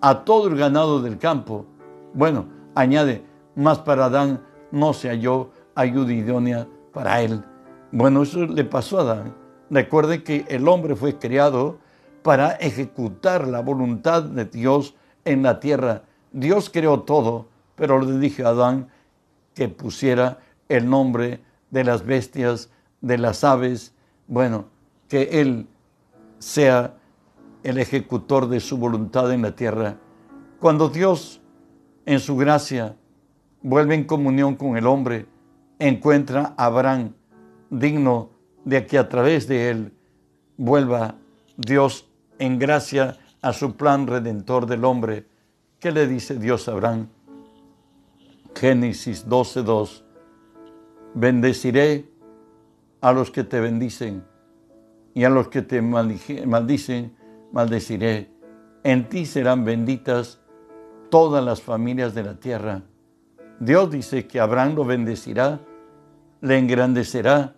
a 0.00 0.24
todo 0.24 0.48
el 0.48 0.56
ganado 0.56 1.00
del 1.00 1.18
campo. 1.18 1.66
Bueno, 2.12 2.46
añade, 2.74 3.24
más 3.54 3.78
para 3.78 4.06
Adán 4.06 4.42
no 4.70 4.92
se 4.92 5.08
halló 5.08 5.50
ayuda 5.74 6.12
idónea 6.12 6.66
para 6.92 7.22
él. 7.22 7.42
Bueno, 7.92 8.22
eso 8.22 8.46
le 8.46 8.64
pasó 8.64 8.98
a 8.98 9.02
Adán. 9.02 9.34
Recuerde 9.70 10.22
que 10.22 10.44
el 10.48 10.68
hombre 10.68 10.94
fue 10.94 11.18
creado 11.18 11.78
para 12.24 12.52
ejecutar 12.52 13.46
la 13.46 13.60
voluntad 13.60 14.22
de 14.22 14.46
Dios 14.46 14.94
en 15.26 15.42
la 15.42 15.60
tierra. 15.60 16.04
Dios 16.32 16.70
creó 16.70 17.02
todo, 17.02 17.48
pero 17.76 18.00
le 18.00 18.18
dije 18.18 18.44
a 18.44 18.48
Adán 18.48 18.88
que 19.52 19.68
pusiera 19.68 20.38
el 20.70 20.88
nombre 20.88 21.42
de 21.70 21.84
las 21.84 22.06
bestias, 22.06 22.70
de 23.02 23.18
las 23.18 23.44
aves, 23.44 23.92
bueno, 24.26 24.64
que 25.06 25.42
él 25.42 25.66
sea 26.38 26.94
el 27.62 27.76
ejecutor 27.76 28.48
de 28.48 28.60
su 28.60 28.78
voluntad 28.78 29.30
en 29.30 29.42
la 29.42 29.54
tierra. 29.54 29.98
Cuando 30.60 30.88
Dios, 30.88 31.42
en 32.06 32.20
su 32.20 32.38
gracia, 32.38 32.96
vuelve 33.60 33.96
en 33.96 34.04
comunión 34.04 34.56
con 34.56 34.78
el 34.78 34.86
hombre, 34.86 35.26
encuentra 35.78 36.54
a 36.56 36.64
Abraham 36.64 37.12
digno 37.68 38.30
de 38.64 38.86
que 38.86 38.96
a 38.96 39.10
través 39.10 39.46
de 39.46 39.68
él 39.68 39.92
vuelva 40.56 41.16
Dios 41.58 42.08
en 42.38 42.58
gracia 42.58 43.18
a 43.42 43.52
su 43.52 43.76
plan 43.76 44.06
redentor 44.06 44.66
del 44.66 44.84
hombre. 44.84 45.26
¿Qué 45.78 45.92
le 45.92 46.06
dice 46.06 46.38
Dios 46.38 46.68
a 46.68 46.72
Abraham? 46.72 47.08
Génesis 48.54 49.26
12:2. 49.28 50.02
Bendeciré 51.14 52.08
a 53.00 53.12
los 53.12 53.30
que 53.30 53.44
te 53.44 53.60
bendicen 53.60 54.24
y 55.14 55.24
a 55.24 55.30
los 55.30 55.48
que 55.48 55.62
te 55.62 55.82
maldicen 55.82 57.16
maldeciré. 57.52 58.30
En 58.82 59.08
ti 59.08 59.26
serán 59.26 59.64
benditas 59.64 60.40
todas 61.10 61.44
las 61.44 61.62
familias 61.62 62.14
de 62.14 62.24
la 62.24 62.34
tierra. 62.34 62.82
Dios 63.60 63.90
dice 63.90 64.26
que 64.26 64.40
Abraham 64.40 64.74
lo 64.74 64.84
bendecirá, 64.84 65.60
le 66.40 66.58
engrandecerá, 66.58 67.54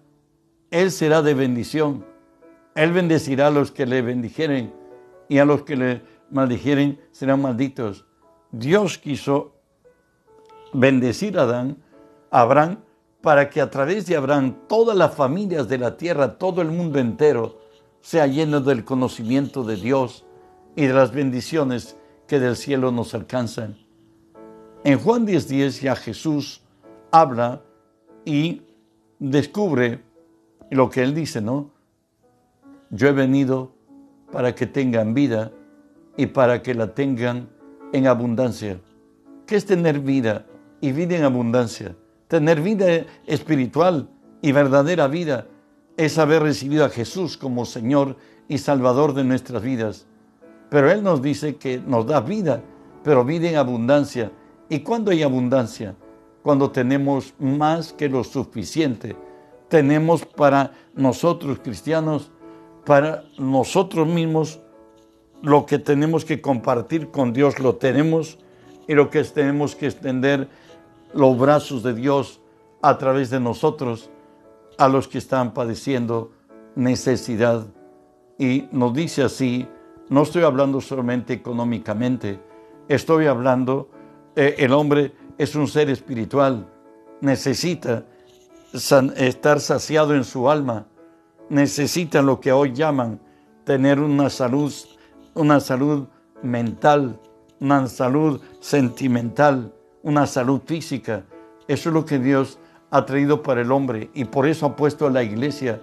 él 0.71 0.91
será 0.91 1.23
de 1.23 1.35
bendición. 1.35 2.05
Él 2.77 2.93
bendecirá 2.93 3.47
a 3.47 3.51
los 3.51 3.73
que 3.73 3.87
le 3.87 4.03
bendijeren 4.03 4.73
y 5.29 5.39
a 5.39 5.45
los 5.45 5.63
que 5.63 5.77
le 5.77 6.03
maldijeren 6.31 7.01
serán 7.11 7.41
malditos. 7.41 8.05
Dios 8.53 8.99
quiso 8.99 9.55
bendecir 10.73 11.39
a 11.39 11.43
Adán, 11.43 11.83
a 12.31 12.43
Abraham, 12.43 12.79
para 13.23 13.49
que 13.49 13.61
a 13.61 13.71
través 13.71 14.07
de 14.07 14.17
Abraham 14.17 14.57
todas 14.69 14.97
las 14.97 15.15
familias 15.15 15.69
de 15.69 15.79
la 15.79 15.97
tierra, 15.97 16.39
todo 16.39 16.61
el 16.61 16.71
mundo 16.71 16.99
entero, 16.99 17.59
sea 18.01 18.27
lleno 18.27 18.61
del 18.61 18.85
conocimiento 18.85 19.65
de 19.65 19.77
Dios 19.77 20.27
y 20.77 20.87
de 20.87 20.93
las 20.93 21.13
bendiciones 21.13 21.97
que 22.29 22.39
del 22.39 22.57
cielo 22.57 22.93
nos 22.93 23.15
alcanzan. 23.15 23.79
En 24.85 24.99
Juan 24.99 25.27
10:10 25.27 25.81
ya 25.81 25.97
Jesús 25.97 26.63
habla 27.11 27.63
y 28.25 28.63
descubre 29.19 30.03
lo 30.71 30.91
que 30.91 31.03
él 31.03 31.15
dice, 31.15 31.41
¿no? 31.41 31.76
Yo 32.91 33.09
he 33.09 33.13
venido 33.13 33.73
para 34.33 34.55
que 34.55 34.67
tengan 34.67 35.15
vida 35.15 35.53
y 36.17 36.27
para 36.27 36.63
que 36.63 36.75
la 36.75 36.95
tengan 36.95 37.49
en 37.93 38.07
abundancia. 38.07 38.81
¿Qué 39.47 39.57
es 39.57 39.67
tener 39.67 40.01
vida 40.01 40.47
y 40.81 40.93
vida 40.93 41.17
en 41.17 41.25
abundancia? 41.25 41.97
Tener 42.29 42.61
vida 42.61 43.05
espiritual 43.27 44.09
y 44.43 44.53
verdadera 44.53 45.07
vida 45.09 45.47
es 45.97 46.19
haber 46.19 46.43
recibido 46.43 46.85
a 46.85 46.91
Jesús 46.91 47.37
como 47.37 47.65
Señor 47.65 48.17
y 48.49 48.59
Salvador 48.59 49.15
de 49.15 49.25
nuestras 49.25 49.63
vidas. 49.63 50.07
Pero 50.69 50.91
Él 50.91 51.03
nos 51.03 51.23
dice 51.23 51.57
que 51.57 51.79
nos 51.79 52.07
da 52.07 52.21
vida, 52.21 52.63
pero 53.03 53.25
vida 53.25 53.49
en 53.49 53.57
abundancia. 53.57 54.33
¿Y 54.69 54.81
cuándo 54.81 55.11
hay 55.11 55.23
abundancia? 55.23 55.95
Cuando 56.43 56.71
tenemos 56.71 57.35
más 57.39 57.93
que 57.93 58.09
lo 58.09 58.25
suficiente. 58.25 59.17
Tenemos 59.69 60.25
para 60.25 60.73
nosotros 60.95 61.61
cristianos, 61.63 62.31
para 62.87 63.25
nosotros 63.37 64.07
mismos, 64.07 64.61
lo 65.43 65.67
que 65.67 65.79
tenemos 65.79 66.25
que 66.25 66.41
compartir 66.41 67.11
con 67.11 67.33
Dios 67.33 67.59
lo 67.59 67.75
tenemos 67.75 68.39
y 68.87 68.95
lo 68.95 69.11
que 69.11 69.23
tenemos 69.25 69.75
que 69.75 69.87
extender 69.87 70.49
los 71.13 71.37
brazos 71.37 71.83
de 71.83 71.95
Dios 71.95 72.41
a 72.83 72.97
través 72.97 73.29
de 73.31 73.41
nosotros 73.41 74.09
a 74.79 74.89
los 74.89 75.09
que 75.09 75.19
están 75.19 75.53
padeciendo 75.53 76.31
necesidad. 76.77 77.67
Y 78.39 78.69
nos 78.71 78.95
dice 78.95 79.25
así, 79.25 79.67
no 80.09 80.23
estoy 80.23 80.45
hablando 80.45 80.81
solamente 80.81 81.33
económicamente, 81.33 82.39
estoy 82.87 83.27
hablando, 83.27 83.91
eh, 84.37 84.55
el 84.59 84.73
hombre 84.73 85.13
es 85.39 85.57
un 85.57 85.67
ser 85.67 85.91
espiritual, 85.91 86.69
necesita 87.21 88.05
estar 88.73 89.61
saciado 89.61 90.15
en 90.15 90.23
su 90.23 90.49
alma, 90.49 90.87
necesita 91.49 92.23
lo 92.23 92.41
que 92.41 92.53
hoy 92.53 92.73
llaman 92.73 93.21
tener 93.65 94.01
una 94.01 94.31
salud, 94.31 94.73
una 95.35 95.61
salud 95.61 96.09
mental, 96.43 97.21
una 97.61 97.87
salud 97.87 98.41
sentimental, 98.61 99.73
una 100.03 100.27
salud 100.27 100.61
física. 100.65 101.25
Eso 101.69 101.89
es 101.89 101.95
lo 101.95 102.05
que 102.05 102.19
Dios 102.19 102.59
ha 102.91 103.05
traído 103.05 103.43
para 103.43 103.61
el 103.61 103.73
hombre 103.73 104.11
y 104.15 104.25
por 104.25 104.47
eso 104.47 104.67
ha 104.67 104.77
puesto 104.77 105.07
a 105.07 105.11
la 105.11 105.23
iglesia 105.23 105.81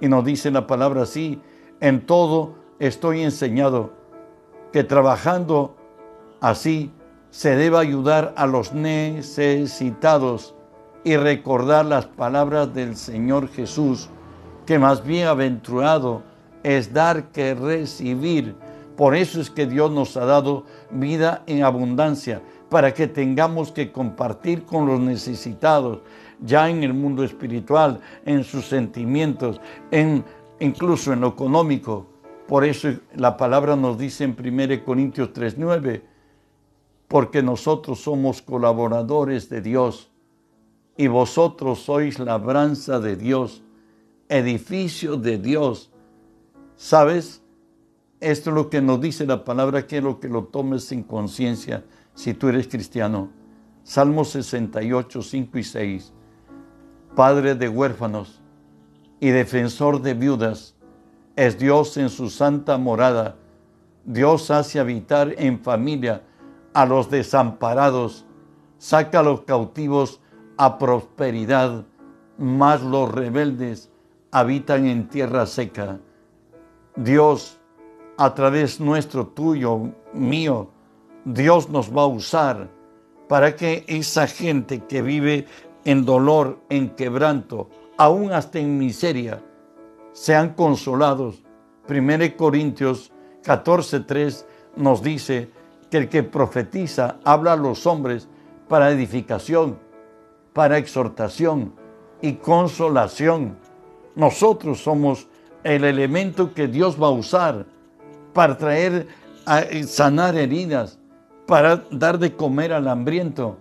y 0.00 0.08
nos 0.08 0.24
dice 0.24 0.50
la 0.50 0.66
palabra 0.66 1.02
así, 1.02 1.40
en 1.80 2.06
todo 2.06 2.54
estoy 2.78 3.22
enseñado 3.22 3.92
que 4.72 4.84
trabajando 4.84 5.76
así 6.40 6.92
se 7.30 7.56
debe 7.56 7.78
ayudar 7.78 8.32
a 8.36 8.46
los 8.46 8.72
necesitados 8.72 10.54
y 11.04 11.16
recordar 11.16 11.84
las 11.84 12.06
palabras 12.06 12.72
del 12.74 12.96
Señor 12.96 13.48
Jesús, 13.48 14.08
que 14.66 14.78
más 14.78 15.04
bienaventurado 15.04 16.22
es 16.62 16.92
dar 16.92 17.30
que 17.30 17.54
recibir. 17.54 18.54
Por 18.96 19.14
eso 19.14 19.40
es 19.40 19.50
que 19.50 19.66
Dios 19.66 19.90
nos 19.90 20.16
ha 20.16 20.24
dado 20.24 20.64
vida 20.90 21.42
en 21.46 21.64
abundancia, 21.64 22.42
para 22.68 22.94
que 22.94 23.06
tengamos 23.06 23.72
que 23.72 23.92
compartir 23.92 24.64
con 24.64 24.86
los 24.86 25.00
necesitados, 25.00 26.00
ya 26.40 26.68
en 26.68 26.82
el 26.82 26.94
mundo 26.94 27.24
espiritual, 27.24 28.00
en 28.24 28.44
sus 28.44 28.66
sentimientos, 28.66 29.60
en, 29.90 30.24
incluso 30.60 31.12
en 31.12 31.20
lo 31.20 31.28
económico. 31.28 32.06
Por 32.46 32.64
eso 32.64 32.88
la 33.14 33.36
palabra 33.36 33.76
nos 33.76 33.98
dice 33.98 34.24
en 34.24 34.36
1 34.38 34.84
Corintios 34.84 35.32
3:9, 35.32 36.02
porque 37.08 37.42
nosotros 37.42 38.00
somos 38.00 38.42
colaboradores 38.42 39.48
de 39.48 39.60
Dios 39.60 40.10
y 40.96 41.06
vosotros 41.08 41.80
sois 41.80 42.18
labranza 42.18 43.00
de 43.00 43.16
Dios, 43.16 43.63
edificio 44.28 45.16
de 45.16 45.38
Dios. 45.38 45.90
¿Sabes? 46.76 47.42
Esto 48.20 48.50
es 48.50 48.56
lo 48.56 48.70
que 48.70 48.80
nos 48.80 49.00
dice 49.00 49.26
la 49.26 49.44
palabra, 49.44 49.86
quiero 49.86 50.18
que 50.18 50.28
lo 50.28 50.44
tomes 50.44 50.84
sin 50.84 51.02
conciencia 51.02 51.84
si 52.14 52.34
tú 52.34 52.48
eres 52.48 52.68
cristiano. 52.68 53.30
Salmos 53.82 54.30
68, 54.30 55.22
5 55.22 55.58
y 55.58 55.62
6. 55.62 56.12
Padre 57.14 57.54
de 57.54 57.68
huérfanos 57.68 58.40
y 59.20 59.28
defensor 59.28 60.00
de 60.00 60.14
viudas, 60.14 60.74
es 61.36 61.58
Dios 61.58 61.96
en 61.96 62.08
su 62.08 62.30
santa 62.30 62.78
morada. 62.78 63.36
Dios 64.04 64.50
hace 64.50 64.80
habitar 64.80 65.34
en 65.38 65.60
familia 65.60 66.22
a 66.72 66.86
los 66.86 67.10
desamparados, 67.10 68.24
saca 68.78 69.20
a 69.20 69.22
los 69.22 69.42
cautivos 69.42 70.20
a 70.56 70.78
prosperidad, 70.78 71.86
mas 72.38 72.82
los 72.82 73.10
rebeldes 73.10 73.90
habitan 74.34 74.84
en 74.86 75.08
tierra 75.08 75.46
seca. 75.46 76.00
Dios, 76.96 77.60
a 78.18 78.34
través 78.34 78.80
nuestro, 78.80 79.28
tuyo, 79.28 79.92
mío, 80.12 80.70
Dios 81.24 81.68
nos 81.68 81.96
va 81.96 82.02
a 82.02 82.06
usar 82.06 82.68
para 83.28 83.54
que 83.54 83.84
esa 83.86 84.26
gente 84.26 84.80
que 84.86 85.02
vive 85.02 85.46
en 85.84 86.04
dolor, 86.04 86.58
en 86.68 86.90
quebranto, 86.90 87.70
aún 87.96 88.32
hasta 88.32 88.58
en 88.58 88.76
miseria, 88.76 89.40
sean 90.12 90.54
consolados. 90.54 91.44
1 91.88 92.36
Corintios 92.36 93.12
14:3 93.44 94.46
nos 94.74 95.00
dice 95.00 95.48
que 95.90 95.98
el 95.98 96.08
que 96.08 96.24
profetiza 96.24 97.18
habla 97.24 97.52
a 97.52 97.56
los 97.56 97.86
hombres 97.86 98.28
para 98.68 98.90
edificación, 98.90 99.78
para 100.52 100.76
exhortación 100.78 101.72
y 102.20 102.32
consolación. 102.32 103.62
Nosotros 104.14 104.80
somos 104.80 105.26
el 105.62 105.84
elemento 105.84 106.54
que 106.54 106.68
Dios 106.68 107.00
va 107.00 107.08
a 107.08 107.12
usar 107.12 107.66
para 108.32 108.56
traer 108.56 109.08
a 109.46 109.62
sanar 109.86 110.36
heridas, 110.36 110.98
para 111.46 111.84
dar 111.90 112.18
de 112.18 112.34
comer 112.34 112.72
al 112.72 112.88
hambriento, 112.88 113.58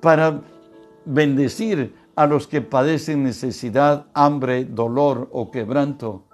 para 0.00 0.40
bendecir 1.04 1.94
a 2.14 2.26
los 2.26 2.46
que 2.46 2.60
padecen 2.60 3.24
necesidad, 3.24 4.06
hambre, 4.14 4.64
dolor 4.64 5.28
o 5.32 5.50
quebranto. 5.50 6.24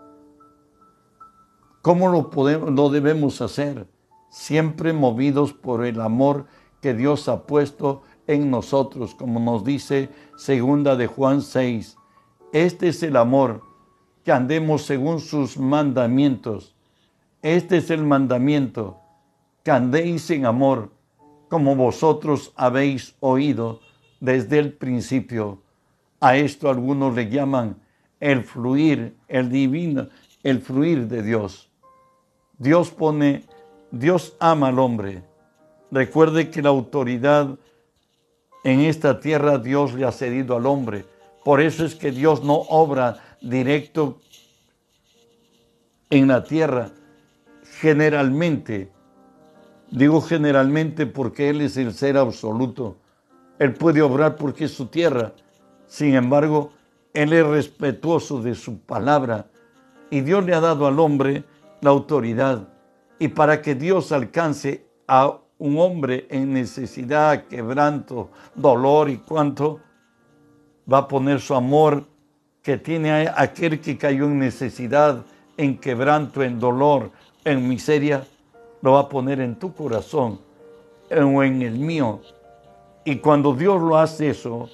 ¿Cómo 1.83 2.09
lo, 2.09 2.31
podemos, 2.31 2.71
lo 2.71 2.91
debemos 2.91 3.41
hacer? 3.41 3.87
Siempre 4.29 4.93
movidos 4.93 5.53
por 5.53 5.85
el 5.85 6.01
amor 6.01 6.47
que 6.83 6.95
Dios 6.95 7.29
ha 7.29 7.45
puesto 7.45 8.03
en 8.27 8.51
nosotros, 8.51 9.15
como 9.15 9.41
nos 9.41 9.65
dice 9.65 10.11
segunda 10.37 10.97
de 10.97 11.07
Juan 11.07 11.41
6. 11.43 11.97
Este 12.53 12.89
es 12.89 13.03
el 13.05 13.17
amor, 13.17 13.63
que 14.25 14.33
andemos 14.33 14.83
según 14.83 15.21
sus 15.21 15.57
mandamientos. 15.57 16.75
Este 17.43 17.77
es 17.77 17.91
el 17.91 18.03
mandamiento, 18.05 18.99
que 19.63 19.71
andéis 19.71 20.29
en 20.31 20.47
amor, 20.47 20.91
como 21.49 21.77
vosotros 21.77 22.53
habéis 22.57 23.15
oído 23.21 23.81
desde 24.19 24.59
el 24.59 24.73
principio. 24.73 25.63
A 26.19 26.37
esto 26.37 26.69
algunos 26.69 27.15
le 27.15 27.31
llaman 27.31 27.77
el 28.19 28.45
fluir, 28.45 29.17
el 29.29 29.49
divino, 29.49 30.09
el 30.43 30.61
fluir 30.61 31.07
de 31.07 31.23
Dios. 31.23 31.71
Dios 32.59 32.91
pone, 32.91 33.45
Dios 33.91 34.37
ama 34.41 34.69
al 34.69 34.79
hombre. 34.81 35.23
Recuerde 35.91 36.51
que 36.51 36.63
la 36.63 36.69
autoridad 36.69 37.59
en 38.65 38.81
esta 38.81 39.21
tierra 39.21 39.59
Dios 39.59 39.95
le 39.95 40.05
ha 40.05 40.13
cedido 40.13 40.57
al 40.57 40.67
hombre. 40.67 41.07
Por 41.45 41.61
eso 41.61 41.85
es 41.85 41.95
que 41.95 42.13
Dios 42.13 42.45
no 42.45 42.55
obra 42.55 43.37
directo 43.41 44.21
en 46.11 46.29
la 46.29 46.45
tierra. 46.45 46.91
Generalmente, 47.81 48.91
digo 49.91 50.21
generalmente 50.21 51.07
porque 51.07 51.49
Él 51.49 51.63
es 51.63 51.77
el 51.77 51.95
ser 51.95 52.17
absoluto. 52.17 52.97
Él 53.59 53.75
puede 53.75 54.03
obrar 54.03 54.37
porque 54.37 54.65
es 54.65 54.73
su 54.73 54.87
tierra. 54.87 55.33
Sin 55.87 56.15
embargo, 56.15 56.73
Él 57.15 57.33
es 57.33 57.47
respetuoso 57.47 58.43
de 58.43 58.55
su 58.55 58.81
palabra 58.81 59.47
y 60.11 60.21
Dios 60.21 60.45
le 60.45 60.55
ha 60.55 60.61
dado 60.61 60.87
al 60.87 60.99
hombre 60.99 61.45
la 61.81 61.91
autoridad. 61.91 62.69
Y 63.19 63.29
para 63.29 63.63
que 63.63 63.75
Dios 63.75 64.13
alcance 64.13 64.87
a 65.07 65.39
un 65.59 65.79
hombre 65.79 66.27
en 66.31 66.53
necesidad, 66.53 67.47
quebranto, 67.47 68.31
dolor 68.55 69.11
y 69.11 69.19
cuanto, 69.19 69.81
va 70.91 70.99
a 70.99 71.09
poner 71.09 71.41
su 71.41 71.55
amor 71.55 72.05
que 72.63 72.77
tiene 72.77 73.11
a 73.13 73.35
aquel 73.41 73.81
que 73.81 73.97
cayó 73.97 74.25
en 74.25 74.39
necesidad, 74.39 75.25
en 75.57 75.79
quebranto, 75.79 76.43
en 76.43 76.59
dolor, 76.59 77.11
en 77.45 77.69
miseria, 77.69 78.27
lo 78.83 78.93
va 78.93 79.01
a 79.01 79.09
poner 79.09 79.41
en 79.41 79.57
tu 79.57 79.75
corazón 79.75 80.41
o 81.11 81.43
en 81.43 81.63
el 81.63 81.79
mío 81.79 82.21
y 83.05 83.17
cuando 83.17 83.55
Dios 83.55 83.81
lo 83.81 83.97
hace 83.97 84.31
eso, 84.31 84.69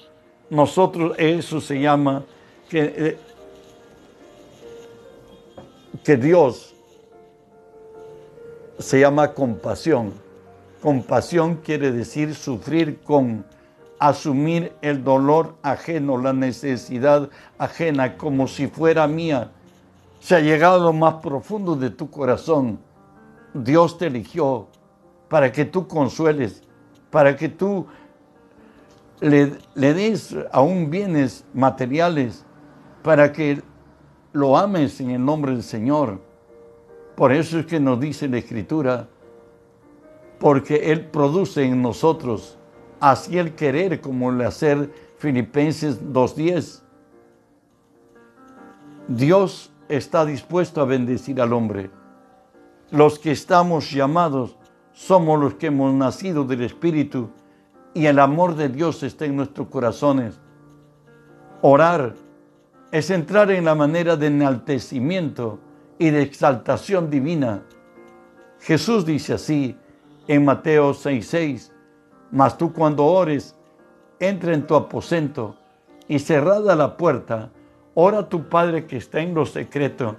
nosotros, 0.49 1.15
eso 1.17 1.61
se 1.61 1.79
llama 1.79 2.23
que, 2.69 2.93
eh, 2.95 3.17
que 6.03 6.17
Dios 6.17 6.73
se 8.79 8.99
llama 8.99 9.33
compasión. 9.33 10.13
Compasión 10.81 11.55
quiere 11.55 11.91
decir 11.91 12.35
sufrir 12.35 12.99
con, 12.99 13.45
asumir 13.99 14.73
el 14.81 15.03
dolor 15.03 15.55
ajeno, 15.63 16.17
la 16.17 16.33
necesidad 16.33 17.29
ajena, 17.57 18.17
como 18.17 18.47
si 18.47 18.67
fuera 18.67 19.07
mía. 19.07 19.51
Se 20.19 20.35
ha 20.35 20.39
llegado 20.39 20.81
a 20.81 20.85
lo 20.85 20.93
más 20.93 21.15
profundo 21.15 21.75
de 21.75 21.89
tu 21.89 22.09
corazón. 22.09 22.79
Dios 23.53 23.97
te 23.97 24.07
eligió 24.07 24.67
para 25.29 25.51
que 25.51 25.65
tú 25.65 25.87
consueles, 25.87 26.63
para 27.09 27.35
que 27.35 27.49
tú 27.49 27.87
le, 29.19 29.57
des 29.75 30.35
aún 30.51 30.89
bienes 30.89 31.45
materiales 31.53 32.45
para 33.03 33.31
que 33.31 33.61
lo 34.33 34.57
ames 34.57 34.99
en 34.99 35.11
el 35.11 35.23
nombre 35.23 35.53
del 35.53 35.63
Señor. 35.63 36.21
Por 37.15 37.31
eso 37.31 37.59
es 37.59 37.65
que 37.65 37.79
nos 37.79 37.99
dice 37.99 38.27
la 38.27 38.37
Escritura, 38.37 39.07
porque 40.39 40.91
Él 40.91 41.05
produce 41.05 41.63
en 41.63 41.81
nosotros 41.81 42.57
así 42.99 43.37
el 43.37 43.55
querer 43.55 44.01
como 44.01 44.31
el 44.31 44.41
hacer 44.41 44.91
Filipenses 45.17 46.01
2.10. 46.01 46.81
Dios 49.07 49.71
está 49.89 50.25
dispuesto 50.25 50.81
a 50.81 50.85
bendecir 50.85 51.41
al 51.41 51.53
hombre. 51.53 51.89
Los 52.91 53.19
que 53.19 53.31
estamos 53.31 53.91
llamados 53.91 54.57
somos 54.93 55.39
los 55.39 55.55
que 55.55 55.67
hemos 55.67 55.93
nacido 55.93 56.43
del 56.43 56.63
Espíritu 56.63 57.29
y 57.93 58.05
el 58.05 58.19
amor 58.19 58.55
de 58.55 58.69
Dios 58.69 59.03
está 59.03 59.25
en 59.25 59.35
nuestros 59.35 59.67
corazones. 59.67 60.39
Orar 61.61 62.15
es 62.91 63.09
entrar 63.09 63.51
en 63.51 63.65
la 63.65 63.75
manera 63.75 64.15
de 64.15 64.27
enaltecimiento 64.27 65.59
y 65.99 66.09
de 66.09 66.21
exaltación 66.21 67.09
divina. 67.09 67.63
Jesús 68.59 69.05
dice 69.05 69.33
así 69.33 69.77
en 70.27 70.45
Mateo 70.45 70.93
6:6, 70.93 71.71
mas 72.31 72.57
tú 72.57 72.73
cuando 72.73 73.05
ores, 73.05 73.55
entra 74.19 74.53
en 74.53 74.65
tu 74.65 74.75
aposento 74.75 75.55
y 76.07 76.19
cerrada 76.19 76.75
la 76.75 76.97
puerta, 76.97 77.49
ora 77.93 78.19
a 78.19 78.29
tu 78.29 78.47
Padre 78.49 78.85
que 78.85 78.97
está 78.97 79.19
en 79.19 79.33
lo 79.33 79.45
secreto, 79.45 80.17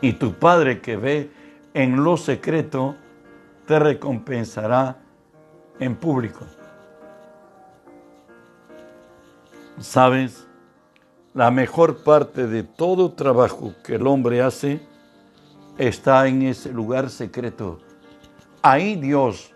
y 0.00 0.14
tu 0.14 0.32
Padre 0.34 0.80
que 0.80 0.96
ve 0.96 1.30
en 1.74 2.02
lo 2.02 2.16
secreto, 2.16 2.96
te 3.66 3.78
recompensará 3.78 4.96
en 5.78 5.94
público. 5.96 6.44
¿Sabes? 9.78 10.46
La 11.32 11.50
mejor 11.50 12.02
parte 12.02 12.46
de 12.46 12.62
todo 12.62 13.12
trabajo 13.12 13.72
que 13.84 13.94
el 13.94 14.06
hombre 14.06 14.42
hace 14.42 14.80
está 15.78 16.26
en 16.26 16.42
ese 16.42 16.72
lugar 16.72 17.08
secreto. 17.08 17.78
Ahí 18.62 18.96
Dios 18.96 19.52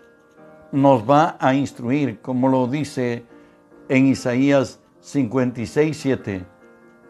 nos 0.75 1.09
va 1.09 1.37
a 1.39 1.53
instruir, 1.53 2.19
como 2.21 2.49
lo 2.49 2.67
dice 2.67 3.23
en 3.87 4.07
Isaías 4.07 4.81
56, 4.99 5.97
7. 5.97 6.45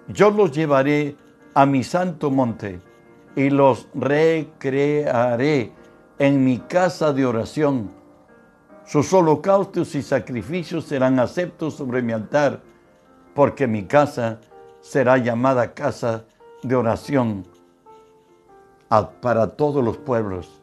Yo 0.10 0.30
los 0.30 0.52
llevaré 0.52 1.16
a 1.56 1.66
mi 1.66 1.84
santo 1.84 2.30
monte 2.30 2.80
y 3.36 3.50
los 3.50 3.88
recrearé 3.96 5.72
en 6.20 6.46
mi 6.46 6.60
casa 6.60 7.12
de 7.12 7.26
oración. 7.26 7.90
Sus 8.86 9.12
holocaustos 9.12 9.96
y 9.96 10.04
sacrificios 10.04 10.86
serán 10.86 11.18
aceptos 11.18 11.74
sobre 11.74 12.04
mi 12.04 12.14
altar, 12.14 12.62
porque 13.34 13.66
mi 13.66 13.86
casa 13.86 14.40
será 14.80 15.18
llamada 15.18 15.74
casa 15.74 16.26
de 16.62 16.76
oración 16.76 17.48
para 19.22 19.48
todos 19.48 19.84
los 19.84 19.98
pueblos. 19.98 20.62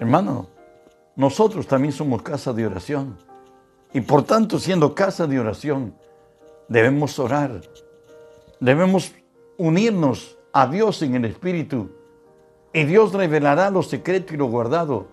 Hermano, 0.00 0.57
nosotros 1.18 1.66
también 1.66 1.92
somos 1.92 2.22
casa 2.22 2.52
de 2.52 2.64
oración. 2.64 3.16
Y 3.92 4.02
por 4.02 4.22
tanto, 4.22 4.60
siendo 4.60 4.94
casa 4.94 5.26
de 5.26 5.40
oración, 5.40 5.92
debemos 6.68 7.18
orar. 7.18 7.60
Debemos 8.60 9.12
unirnos 9.56 10.38
a 10.52 10.68
Dios 10.68 11.02
en 11.02 11.16
el 11.16 11.24
Espíritu. 11.24 11.90
Y 12.72 12.84
Dios 12.84 13.12
revelará 13.14 13.68
lo 13.68 13.82
secreto 13.82 14.32
y 14.32 14.36
lo 14.36 14.46
guardado. 14.46 15.08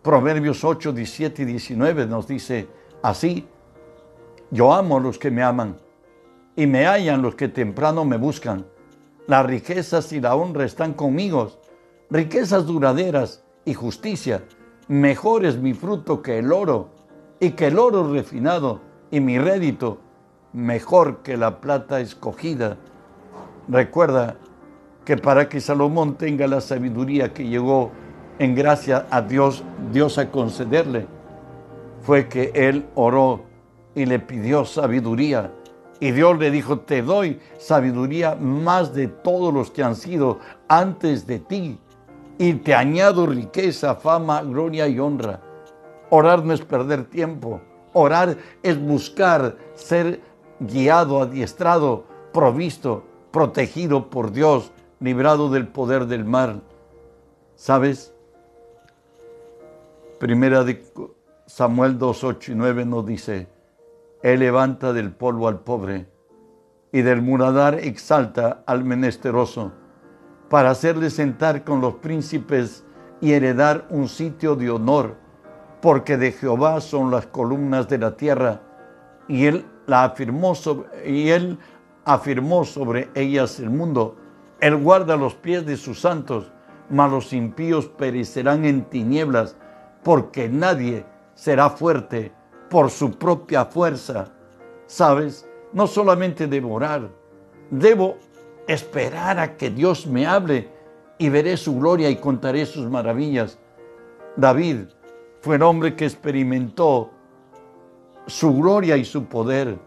Proverbios 0.00 0.64
8, 0.64 0.90
17 0.94 1.42
y 1.42 1.44
19 1.44 2.06
nos 2.06 2.26
dice 2.26 2.66
así, 3.02 3.46
yo 4.50 4.72
amo 4.72 4.96
a 4.96 5.00
los 5.00 5.18
que 5.18 5.30
me 5.30 5.42
aman 5.42 5.76
y 6.56 6.66
me 6.66 6.86
hallan 6.86 7.20
los 7.20 7.34
que 7.34 7.48
temprano 7.48 8.06
me 8.06 8.16
buscan. 8.16 8.64
Las 9.26 9.44
riquezas 9.44 10.14
y 10.14 10.20
la 10.22 10.34
honra 10.34 10.64
están 10.64 10.94
conmigo, 10.94 11.60
riquezas 12.08 12.64
duraderas 12.64 13.44
y 13.66 13.74
justicia. 13.74 14.42
Mejor 14.90 15.44
es 15.44 15.56
mi 15.56 15.72
fruto 15.72 16.20
que 16.20 16.40
el 16.40 16.52
oro, 16.52 16.88
y 17.38 17.52
que 17.52 17.68
el 17.68 17.78
oro 17.78 18.12
refinado, 18.12 18.80
y 19.12 19.20
mi 19.20 19.38
rédito 19.38 19.98
mejor 20.52 21.18
que 21.18 21.36
la 21.36 21.60
plata 21.60 22.00
escogida. 22.00 22.76
Recuerda 23.68 24.34
que 25.04 25.16
para 25.16 25.48
que 25.48 25.60
Salomón 25.60 26.16
tenga 26.16 26.48
la 26.48 26.60
sabiduría 26.60 27.32
que 27.32 27.46
llegó 27.46 27.92
en 28.40 28.56
gracia 28.56 29.06
a 29.10 29.22
Dios, 29.22 29.62
Dios 29.92 30.18
a 30.18 30.28
concederle, 30.28 31.06
fue 32.02 32.26
que 32.26 32.50
él 32.52 32.86
oró 32.96 33.42
y 33.94 34.06
le 34.06 34.18
pidió 34.18 34.64
sabiduría 34.64 35.52
y 36.00 36.10
Dios 36.10 36.36
le 36.36 36.50
dijo, 36.50 36.80
te 36.80 37.02
doy 37.02 37.38
sabiduría 37.58 38.34
más 38.34 38.92
de 38.92 39.06
todos 39.06 39.54
los 39.54 39.70
que 39.70 39.84
han 39.84 39.94
sido 39.94 40.40
antes 40.66 41.28
de 41.28 41.38
ti. 41.38 41.78
Y 42.40 42.54
te 42.54 42.74
añado 42.74 43.26
riqueza, 43.26 43.96
fama, 43.96 44.40
gloria 44.40 44.88
y 44.88 44.98
honra. 44.98 45.42
Orar 46.08 46.42
no 46.42 46.54
es 46.54 46.62
perder 46.62 47.04
tiempo. 47.04 47.60
Orar 47.92 48.38
es 48.62 48.80
buscar 48.80 49.58
ser 49.74 50.22
guiado, 50.58 51.20
adiestrado, 51.20 52.04
provisto, 52.32 53.04
protegido 53.30 54.08
por 54.08 54.32
Dios, 54.32 54.72
librado 55.00 55.50
del 55.50 55.68
poder 55.68 56.06
del 56.06 56.24
mal. 56.24 56.62
¿Sabes? 57.56 58.14
Primera 60.18 60.64
de 60.64 60.82
Samuel 61.44 61.98
2, 61.98 62.24
8 62.24 62.52
y 62.52 62.54
9 62.54 62.86
nos 62.86 63.04
dice, 63.04 63.48
él 64.22 64.40
levanta 64.40 64.94
del 64.94 65.12
polvo 65.12 65.46
al 65.46 65.60
pobre 65.60 66.06
y 66.90 67.02
del 67.02 67.20
muradar 67.20 67.74
exalta 67.74 68.62
al 68.64 68.82
menesteroso, 68.82 69.72
para 70.50 70.70
hacerle 70.70 71.10
sentar 71.10 71.62
con 71.62 71.80
los 71.80 71.94
príncipes 71.94 72.84
y 73.20 73.32
heredar 73.32 73.86
un 73.88 74.08
sitio 74.08 74.56
de 74.56 74.68
honor, 74.68 75.14
porque 75.80 76.16
de 76.16 76.32
Jehová 76.32 76.80
son 76.80 77.10
las 77.10 77.26
columnas 77.26 77.88
de 77.88 77.98
la 77.98 78.16
tierra, 78.16 78.60
y 79.28 79.46
él 79.46 79.64
la 79.86 80.02
afirmó 80.04 80.56
sobre, 80.56 81.08
y 81.08 81.30
él 81.30 81.56
afirmó 82.04 82.64
sobre 82.64 83.10
ellas 83.14 83.60
el 83.60 83.70
mundo. 83.70 84.16
Él 84.60 84.76
guarda 84.76 85.16
los 85.16 85.36
pies 85.36 85.64
de 85.64 85.76
sus 85.76 86.00
santos, 86.00 86.50
mas 86.90 87.12
los 87.12 87.32
impíos 87.32 87.86
perecerán 87.86 88.64
en 88.64 88.84
tinieblas, 88.86 89.56
porque 90.02 90.48
nadie 90.48 91.06
será 91.34 91.70
fuerte 91.70 92.32
por 92.68 92.90
su 92.90 93.12
propia 93.12 93.66
fuerza. 93.66 94.32
¿Sabes? 94.86 95.48
No 95.72 95.86
solamente 95.86 96.48
devorar, 96.48 97.08
debo 97.70 98.16
esperar 98.66 99.38
a 99.38 99.56
que 99.56 99.70
Dios 99.70 100.06
me 100.06 100.26
hable 100.26 100.68
y 101.18 101.28
veré 101.28 101.56
su 101.56 101.78
gloria 101.78 102.10
y 102.10 102.16
contaré 102.16 102.66
sus 102.66 102.88
maravillas. 102.88 103.58
David 104.36 104.86
fue 105.40 105.56
el 105.56 105.62
hombre 105.62 105.96
que 105.96 106.04
experimentó 106.04 107.10
su 108.26 108.54
gloria 108.54 108.96
y 108.96 109.04
su 109.04 109.24
poder, 109.24 109.78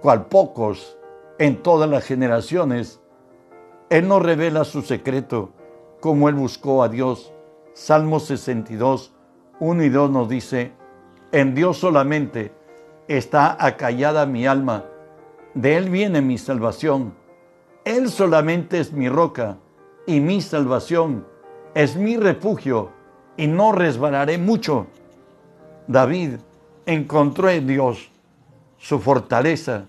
cual 0.00 0.26
pocos 0.26 0.98
en 1.38 1.62
todas 1.62 1.88
las 1.88 2.04
generaciones. 2.04 3.00
Él 3.90 4.08
no 4.08 4.20
revela 4.20 4.64
su 4.64 4.82
secreto 4.82 5.52
como 6.00 6.28
él 6.28 6.34
buscó 6.34 6.82
a 6.82 6.88
Dios. 6.88 7.32
Salmo 7.74 8.18
62, 8.18 9.14
1 9.60 9.84
y 9.84 9.88
2 9.88 10.10
nos 10.10 10.28
dice, 10.28 10.72
en 11.30 11.54
Dios 11.54 11.78
solamente 11.78 12.52
está 13.08 13.56
acallada 13.64 14.26
mi 14.26 14.46
alma. 14.46 14.84
De 15.54 15.76
Él 15.76 15.88
viene 15.88 16.20
mi 16.20 16.38
salvación. 16.38 17.14
Él 17.84 18.10
solamente 18.10 18.78
es 18.78 18.92
mi 18.92 19.08
roca 19.08 19.58
y 20.06 20.20
mi 20.20 20.40
salvación. 20.40 21.26
Es 21.74 21.96
mi 21.96 22.16
refugio 22.16 22.90
y 23.36 23.46
no 23.46 23.72
resbalaré 23.72 24.38
mucho. 24.38 24.86
David 25.86 26.36
encontró 26.86 27.48
en 27.48 27.66
Dios 27.66 28.10
su 28.78 28.98
fortaleza, 28.98 29.86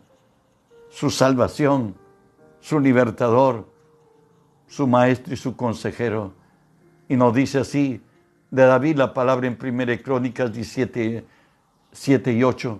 su 0.90 1.10
salvación, 1.10 1.96
su 2.60 2.80
libertador, 2.80 3.68
su 4.68 4.88
maestro 4.88 5.34
y 5.34 5.38
su 5.38 5.56
consejero. 5.56 6.34
Y 7.10 7.16
nos 7.16 7.34
dice 7.34 7.60
así 7.60 8.02
de 8.50 8.66
David 8.66 8.98
la 8.98 9.14
palabra 9.14 9.48
en 9.48 9.58
1 9.62 10.02
Crónicas 10.04 10.54
17, 10.54 11.26
7 11.92 12.34
y 12.34 12.44
8. 12.44 12.80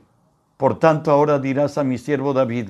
Por 0.58 0.80
tanto, 0.80 1.12
ahora 1.12 1.40
dirás 1.40 1.78
a 1.78 1.84
mi 1.84 1.98
siervo 1.98 2.34
David, 2.34 2.70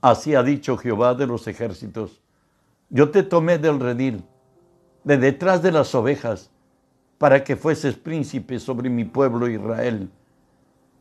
así 0.00 0.34
ha 0.34 0.42
dicho 0.42 0.76
Jehová 0.76 1.14
de 1.14 1.26
los 1.26 1.46
ejércitos, 1.46 2.20
yo 2.90 3.10
te 3.10 3.22
tomé 3.22 3.58
del 3.58 3.80
redil, 3.80 4.24
de 5.04 5.18
detrás 5.18 5.62
de 5.62 5.72
las 5.72 5.94
ovejas, 5.94 6.50
para 7.18 7.42
que 7.42 7.56
fueses 7.56 7.96
príncipe 7.96 8.58
sobre 8.58 8.88
mi 8.88 9.04
pueblo 9.04 9.48
Israel, 9.48 10.10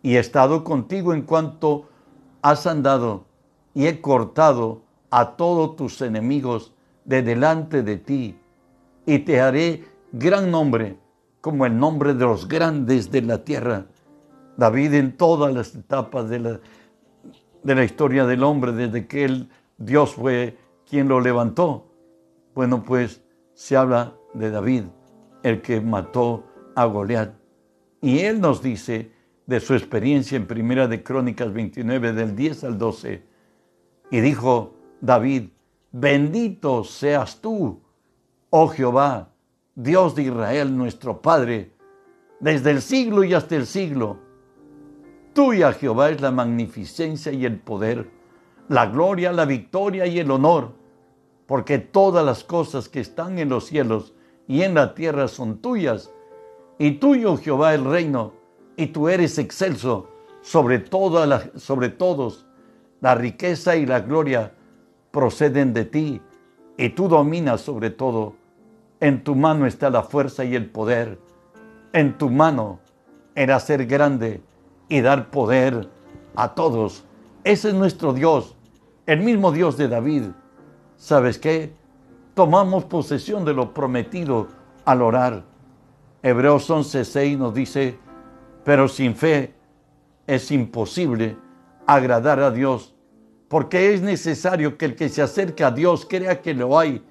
y 0.02 0.16
he 0.16 0.20
estado 0.20 0.64
contigo 0.64 1.14
en 1.14 1.22
cuanto 1.22 1.90
has 2.42 2.66
andado, 2.66 3.26
y 3.74 3.88
he 3.88 4.02
cortado 4.02 4.82
a 5.10 5.38
todos 5.38 5.76
tus 5.76 6.02
enemigos 6.02 6.74
de 7.06 7.22
delante 7.22 7.84
de 7.84 7.98
ti, 7.98 8.38
y 9.06 9.20
te 9.20 9.40
haré 9.40 9.86
gran 10.12 10.52
nombre 10.52 10.98
como 11.42 11.66
el 11.66 11.78
nombre 11.78 12.14
de 12.14 12.26
los 12.26 12.48
grandes 12.48 13.10
de 13.12 13.22
la 13.22 13.44
tierra. 13.44 13.86
David 14.58 14.96
en 14.96 15.16
todas 15.16 15.54
las 15.54 15.76
etapas 15.76 16.28
de 16.30 16.40
la, 16.40 16.60
de 17.68 17.76
la 17.76 17.84
historia 17.84 18.26
del 18.26 18.44
hombre, 18.44 18.72
desde 18.72 19.08
que 19.08 19.26
él, 19.26 19.50
Dios 19.78 20.14
fue 20.14 20.58
quien 20.90 21.10
lo 21.10 21.20
levantó. 21.20 21.92
Bueno, 22.56 22.82
pues 22.82 23.22
se 23.56 23.76
habla 23.76 24.14
de 24.34 24.52
David, 24.52 24.84
el 25.44 25.62
que 25.62 25.82
mató 25.82 26.46
a 26.78 26.86
Goliat. 26.86 27.34
Y 28.02 28.20
él 28.20 28.40
nos 28.40 28.62
dice 28.62 29.12
de 29.48 29.60
su 29.60 29.74
experiencia 29.74 30.38
en 30.38 30.48
Primera 30.48 30.88
de 30.88 31.04
Crónicas 31.04 31.52
29 31.52 32.14
del 32.14 32.38
10 32.38 32.64
al 32.64 32.78
12. 32.78 33.26
Y 34.12 34.20
dijo 34.22 34.76
David, 35.02 35.50
bendito 35.92 36.86
seas 36.86 37.42
tú, 37.42 37.82
oh 38.50 38.70
Jehová, 38.70 39.34
Dios 39.76 40.16
de 40.16 40.24
Israel, 40.24 40.78
nuestro 40.78 41.22
Padre, 41.22 41.74
desde 42.40 42.72
el 42.72 42.82
siglo 42.82 43.26
y 43.26 43.34
hasta 43.34 43.58
el 43.58 43.66
siglo. 43.66 44.20
Tuya, 45.38 45.71
Jehová, 45.71 46.10
es 46.10 46.19
la 46.19 46.32
magnificencia 46.32 47.32
y 47.32 47.45
el 47.45 47.60
poder, 47.60 48.10
la 48.69 48.88
gloria, 48.88 49.32
la 49.32 49.45
victoria 49.45 50.08
y 50.08 50.17
el 50.17 50.32
honor, 50.32 50.71
porque 51.45 51.78
todas 51.78 52.26
las 52.26 52.43
cosas 52.43 52.89
que 52.89 53.02
están 53.02 53.38
en 53.38 53.50
los 53.50 53.67
cielos 53.67 54.15
y 54.47 54.63
en 54.63 54.73
la 54.73 54.95
tierra 54.95 55.28
son 55.28 55.60
tuyas, 55.60 56.12
y 56.80 56.93
tuyo, 56.93 57.38
Jehová, 57.38 57.76
el 57.76 57.86
reino, 57.86 58.34
y 58.78 58.88
tú 58.88 59.10
eres 59.10 59.38
excelso 59.38 60.10
sobre, 60.41 60.80
toda 60.80 61.52
sobre 61.56 61.89
todos. 61.89 62.47
La 63.00 63.13
riqueza 63.13 63.76
y 63.76 63.86
la 63.86 64.00
gloria 64.00 64.56
proceden 65.12 65.71
de 65.71 65.86
ti, 65.86 66.19
y 66.78 66.89
tú 66.89 67.08
dominas 67.08 67.62
sobre 67.62 67.91
todo. 67.91 68.34
En 69.00 69.23
tu 69.23 69.36
mano 69.36 69.67
está 69.67 69.91
la 69.91 70.02
fuerza 70.02 70.43
y 70.45 70.56
el 70.56 70.65
poder. 70.65 71.19
En 71.93 72.17
tu 72.17 72.32
mano 72.32 72.80
era 73.36 73.60
ser 73.60 73.86
grande 73.86 74.41
y 74.89 75.02
dar 75.02 75.30
poder 75.30 75.89
a 76.36 76.54
todos. 76.54 77.04
Ese 77.43 77.69
es 77.69 77.73
nuestro 77.73 78.13
Dios, 78.13 78.56
el 79.06 79.21
mismo 79.21 79.52
Dios 79.52 79.78
de 79.78 79.88
David. 79.88 80.23
¿Sabes 80.97 81.38
qué? 81.38 81.73
Tomamos 82.34 82.86
posesión 82.86 83.45
de 83.45 83.54
lo 83.54 83.73
prometido 83.73 84.47
al 84.86 85.02
orar. 85.02 85.43
Hebreos 86.23 86.69
11:6 86.69 87.38
nos 87.38 87.54
dice, 87.54 87.97
pero 88.63 88.88
sin 88.88 89.15
fe 89.15 89.54
es 90.26 90.52
imposible 90.52 91.38
agradar 91.86 92.39
a 92.39 92.52
Dios, 92.52 92.93
porque 93.47 93.93
es 93.93 94.02
necesario 94.02 94.78
que 94.78 94.86
el 94.86 94.95
que 94.95 95.10
se 95.10 95.21
acerca 95.21 95.67
a 95.67 95.71
Dios 95.71 96.06
crea 96.10 96.41
que 96.41 96.54
lo 96.54 96.78
hay 96.78 97.04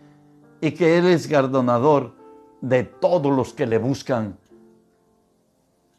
y 0.60 0.72
que 0.72 0.98
Él 0.98 1.06
es 1.06 1.28
gardonador 1.28 2.14
de 2.60 2.84
todos 2.84 3.34
los 3.34 3.52
que 3.54 3.66
le 3.66 3.78
buscan. 3.78 4.36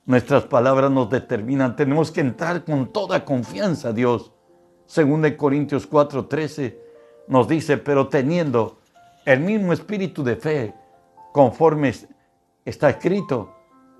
Nuestras 0.08 0.46
palabras 0.46 0.90
nos 0.90 1.10
determinan, 1.10 1.76
tenemos 1.76 2.12
que 2.12 2.22
entrar 2.22 2.64
con 2.64 2.94
toda 2.94 3.26
confianza 3.26 3.90
a 3.90 3.94
Dios. 3.94 4.32
Según 4.86 5.22
de 5.22 5.36
Corintios 5.36 5.86
4:13 5.86 6.80
nos 7.28 7.50
dice, 7.50 7.78
pero 7.78 8.08
teniendo 8.08 8.80
el 9.26 9.42
mismo 9.42 9.74
espíritu 9.74 10.24
de 10.24 10.38
fe, 10.38 10.74
conforme 11.34 11.94
está 12.64 12.90
escrito, 12.90 13.54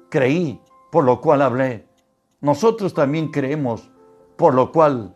creí, 0.10 0.62
por 0.94 1.04
lo 1.04 1.20
cual 1.20 1.42
hablé. 1.42 1.86
Nosotros 2.40 2.94
también 2.94 3.30
creemos, 3.30 3.92
por 4.38 4.54
lo 4.54 4.72
cual 4.72 5.14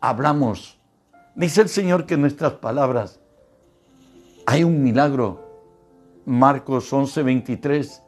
hablamos. 0.00 0.80
Dice 1.34 1.60
el 1.60 1.68
Señor 1.68 2.06
que 2.06 2.14
en 2.14 2.22
nuestras 2.22 2.54
palabras 2.54 3.20
hay 4.46 4.64
un 4.64 4.82
milagro. 4.82 5.42
Marcos 6.24 6.90
11:23, 6.94 8.02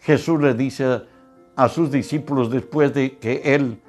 Jesús 0.00 0.42
le 0.42 0.52
dice 0.52 1.16
a 1.58 1.68
sus 1.68 1.90
discípulos 1.90 2.52
después 2.52 2.94
de 2.94 3.18
que 3.18 3.42
él 3.56 3.80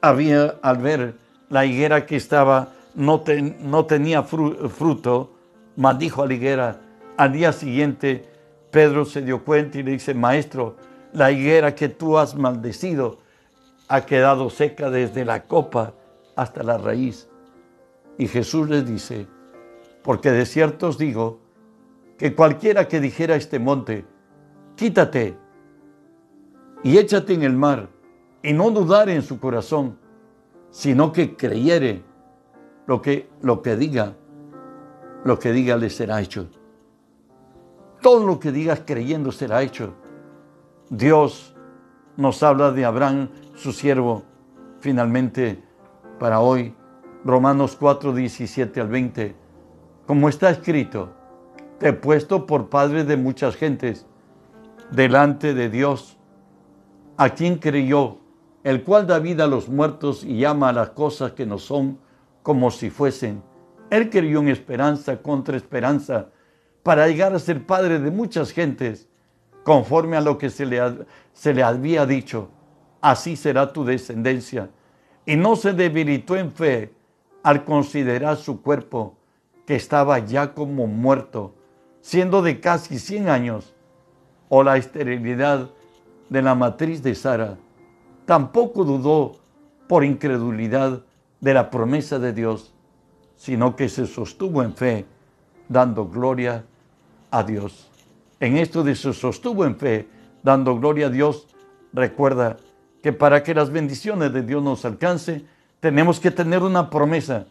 había, 0.00 0.56
al 0.60 0.78
ver 0.78 1.14
la 1.48 1.64
higuera 1.64 2.04
que 2.04 2.16
estaba, 2.16 2.72
no, 2.96 3.22
no 3.60 3.86
tenía 3.86 4.24
fruto, 4.24 5.30
maldijo 5.76 6.24
a 6.24 6.26
la 6.26 6.34
higuera. 6.34 6.80
Al 7.16 7.32
día 7.32 7.52
siguiente, 7.52 8.24
Pedro 8.72 9.04
se 9.04 9.22
dio 9.22 9.44
cuenta 9.44 9.78
y 9.78 9.84
le 9.84 9.92
dice, 9.92 10.14
maestro, 10.14 10.74
la 11.12 11.30
higuera 11.30 11.76
que 11.76 11.88
tú 11.88 12.18
has 12.18 12.34
maldecido 12.34 13.18
ha 13.86 14.04
quedado 14.04 14.50
seca 14.50 14.90
desde 14.90 15.24
la 15.24 15.44
copa 15.44 15.94
hasta 16.34 16.64
la 16.64 16.76
raíz. 16.76 17.28
Y 18.18 18.26
Jesús 18.26 18.68
les 18.68 18.84
dice, 18.84 19.28
porque 20.02 20.32
de 20.32 20.44
cierto 20.44 20.88
os 20.88 20.98
digo 20.98 21.38
que 22.18 22.34
cualquiera 22.34 22.88
que 22.88 22.98
dijera 22.98 23.36
este 23.36 23.60
monte, 23.60 24.04
quítate 24.74 25.43
y 26.84 26.98
échate 26.98 27.32
en 27.32 27.42
el 27.42 27.56
mar, 27.56 27.88
y 28.42 28.52
no 28.52 28.70
dudare 28.70 29.14
en 29.14 29.22
su 29.22 29.40
corazón, 29.40 29.98
sino 30.70 31.12
que 31.12 31.34
creyere 31.34 32.02
lo 32.86 33.00
que, 33.00 33.30
lo 33.40 33.62
que 33.62 33.74
diga, 33.74 34.14
lo 35.24 35.38
que 35.38 35.52
diga 35.52 35.76
le 35.76 35.88
será 35.88 36.20
hecho. 36.20 36.46
Todo 38.02 38.26
lo 38.26 38.38
que 38.38 38.52
digas 38.52 38.82
creyendo 38.84 39.32
será 39.32 39.62
hecho. 39.62 39.94
Dios 40.90 41.56
nos 42.18 42.42
habla 42.42 42.70
de 42.70 42.84
Abraham, 42.84 43.30
su 43.54 43.72
siervo, 43.72 44.22
finalmente 44.80 45.62
para 46.18 46.40
hoy, 46.40 46.74
Romanos 47.24 47.76
4, 47.80 48.12
17 48.12 48.80
al 48.82 48.88
20. 48.88 49.34
Como 50.06 50.28
está 50.28 50.50
escrito, 50.50 51.14
te 51.78 51.88
he 51.88 51.92
puesto 51.94 52.44
por 52.44 52.68
padre 52.68 53.04
de 53.04 53.16
muchas 53.16 53.56
gentes 53.56 54.06
delante 54.90 55.54
de 55.54 55.70
Dios, 55.70 56.18
a 57.16 57.30
quien 57.30 57.58
creyó, 57.58 58.18
el 58.62 58.82
cual 58.82 59.06
da 59.06 59.18
vida 59.18 59.44
a 59.44 59.48
los 59.48 59.68
muertos 59.68 60.24
y 60.24 60.38
llama 60.38 60.70
a 60.70 60.72
las 60.72 60.90
cosas 60.90 61.32
que 61.32 61.46
no 61.46 61.58
son 61.58 61.98
como 62.42 62.70
si 62.70 62.90
fuesen. 62.90 63.42
Él 63.90 64.10
creyó 64.10 64.40
en 64.40 64.48
esperanza 64.48 65.20
contra 65.22 65.56
esperanza 65.56 66.28
para 66.82 67.06
llegar 67.06 67.34
a 67.34 67.38
ser 67.38 67.64
padre 67.64 67.98
de 67.98 68.10
muchas 68.10 68.50
gentes, 68.50 69.08
conforme 69.62 70.16
a 70.16 70.20
lo 70.20 70.36
que 70.36 70.50
se 70.50 70.66
le, 70.66 70.80
se 71.32 71.54
le 71.54 71.62
había 71.62 72.06
dicho. 72.06 72.50
Así 73.00 73.36
será 73.36 73.72
tu 73.72 73.84
descendencia. 73.84 74.70
Y 75.26 75.36
no 75.36 75.56
se 75.56 75.72
debilitó 75.72 76.36
en 76.36 76.52
fe 76.52 76.92
al 77.42 77.64
considerar 77.64 78.36
su 78.36 78.62
cuerpo 78.62 79.16
que 79.66 79.76
estaba 79.76 80.18
ya 80.18 80.52
como 80.52 80.86
muerto, 80.86 81.54
siendo 82.00 82.42
de 82.42 82.60
casi 82.60 82.98
100 82.98 83.28
años, 83.28 83.74
o 84.48 84.62
la 84.62 84.76
esterilidad 84.76 85.70
de 86.34 86.42
la 86.42 86.56
matriz 86.56 87.00
de 87.00 87.14
Sara, 87.14 87.56
tampoco 88.26 88.84
dudó 88.84 89.36
por 89.86 90.02
incredulidad 90.02 91.02
de 91.40 91.54
la 91.54 91.70
promesa 91.70 92.18
de 92.18 92.32
Dios, 92.32 92.74
sino 93.36 93.76
que 93.76 93.88
se 93.88 94.04
sostuvo 94.08 94.64
en 94.64 94.74
fe, 94.74 95.06
dando 95.68 96.08
gloria 96.08 96.64
a 97.30 97.44
Dios. 97.44 97.88
En 98.40 98.56
esto 98.56 98.82
de 98.82 98.96
se 98.96 99.12
sostuvo 99.12 99.64
en 99.64 99.76
fe, 99.76 100.08
dando 100.42 100.76
gloria 100.76 101.06
a 101.06 101.10
Dios, 101.10 101.46
recuerda 101.92 102.56
que 103.00 103.12
para 103.12 103.44
que 103.44 103.54
las 103.54 103.70
bendiciones 103.70 104.32
de 104.32 104.42
Dios 104.42 104.60
nos 104.60 104.84
alcance, 104.84 105.44
tenemos 105.78 106.18
que 106.18 106.32
tener 106.32 106.64
una 106.64 106.90
promesa 106.90 107.46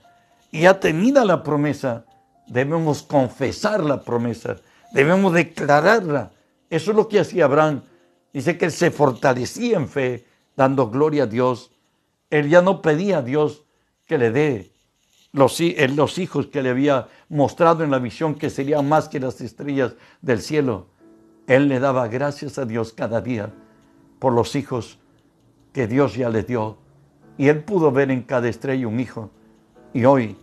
y 0.51 0.63
ya 0.63 0.77
tenida 0.77 1.23
la 1.23 1.41
promesa, 1.41 2.03
debemos 2.47 3.01
confesar 3.01 3.81
la 3.81 4.01
promesa, 4.01 4.57
debemos 4.91 5.31
declararla. 5.31 6.31
Eso 6.69 6.91
es 6.91 6.97
lo 6.97 7.07
que 7.07 7.21
hacía 7.21 7.45
Abraham. 7.45 7.81
Dice 8.33 8.57
que 8.57 8.65
él 8.65 8.71
se 8.71 8.89
fortalecía 8.89 9.77
en 9.77 9.87
fe, 9.87 10.25
dando 10.57 10.89
gloria 10.89 11.23
a 11.23 11.27
Dios. 11.27 11.71
Él 12.31 12.49
ya 12.49 12.61
no 12.61 12.81
pedía 12.81 13.19
a 13.19 13.21
Dios 13.21 13.63
que 14.05 14.17
le 14.17 14.31
dé 14.31 14.71
los, 15.31 15.59
los 15.59 16.17
hijos 16.17 16.47
que 16.47 16.63
le 16.63 16.71
había 16.71 17.07
mostrado 17.29 17.83
en 17.83 17.91
la 17.91 17.99
visión, 17.99 18.35
que 18.35 18.49
serían 18.49 18.89
más 18.89 19.07
que 19.07 19.19
las 19.19 19.39
estrellas 19.39 19.95
del 20.21 20.41
cielo. 20.41 20.87
Él 21.45 21.67
le 21.67 21.79
daba 21.79 22.07
gracias 22.07 22.57
a 22.57 22.65
Dios 22.65 22.91
cada 22.91 23.21
día 23.21 23.53
por 24.19 24.33
los 24.33 24.55
hijos 24.55 24.99
que 25.71 25.87
Dios 25.87 26.15
ya 26.15 26.29
le 26.29 26.43
dio. 26.43 26.77
Y 27.37 27.47
él 27.49 27.63
pudo 27.63 27.91
ver 27.91 28.09
en 28.11 28.23
cada 28.23 28.47
estrella 28.47 28.87
un 28.87 28.99
hijo. 28.99 29.29
Y 29.93 30.05
hoy 30.05 30.37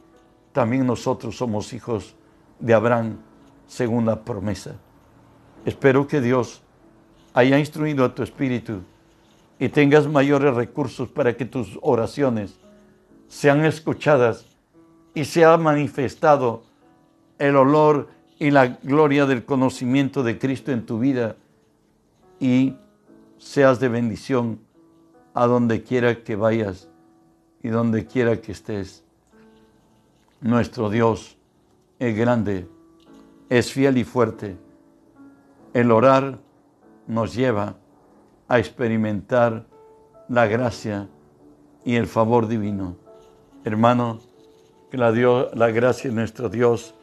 también 0.53 0.87
nosotros 0.87 1.37
somos 1.37 1.72
hijos 1.72 2.14
de 2.59 2.74
Abraham 2.74 3.18
según 3.66 4.07
la 4.07 4.24
promesa. 4.24 4.76
Espero 5.64 6.07
que 6.07 6.20
Dios 6.20 6.62
haya 7.35 7.59
instruido 7.59 8.05
a 8.05 8.14
tu 8.14 8.23
espíritu 8.23 8.81
y 9.59 9.69
tengas 9.69 10.07
mayores 10.09 10.55
recursos 10.55 11.09
para 11.09 11.37
que 11.37 11.45
tus 11.45 11.79
oraciones 11.83 12.55
sean 13.29 13.64
escuchadas 13.64 14.47
y 15.14 15.25
sea 15.25 15.57
manifestado 15.57 16.62
el 17.38 17.57
olor 17.57 18.09
y 18.38 18.51
la 18.51 18.79
gloria 18.83 19.27
del 19.27 19.45
conocimiento 19.45 20.23
de 20.23 20.38
Cristo 20.38 20.73
en 20.73 20.87
tu 20.87 20.99
vida 20.99 21.37
y 22.40 22.75
seas 23.38 23.81
de 23.81 23.88
bendición 23.88 24.61
a 25.35 25.47
donde 25.47 25.83
quiera 25.83 26.23
que 26.23 26.37
vayas 26.37 26.88
y 27.62 27.69
donde 27.69 28.07
quiera 28.07 28.40
que 28.40 28.53
estés. 28.53 29.05
Nuestro 30.40 30.88
Dios 30.88 31.37
es 31.99 32.16
grande, 32.16 32.66
es 33.51 33.73
fiel 33.73 33.99
y 33.99 34.05
fuerte. 34.05 34.57
El 35.75 35.90
orar 35.93 36.38
nos 37.11 37.35
lleva 37.35 37.75
a 38.49 38.59
experimentar 38.59 39.66
la 40.29 40.46
gracia 40.46 41.09
y 41.85 41.96
el 41.96 42.07
favor 42.07 42.49
divino. 42.49 42.96
Hermano, 43.64 44.20
que 44.90 44.96
la, 44.96 45.11
la 45.55 45.70
gracia 45.70 46.11
de 46.11 46.16
nuestro 46.16 46.49
Dios 46.49 46.94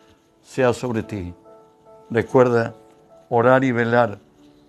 sea 0.42 0.74
sobre 0.74 1.04
ti. 1.04 1.34
Recuerda 2.10 2.74
orar 3.30 3.64
y 3.64 3.72
velar 3.72 4.20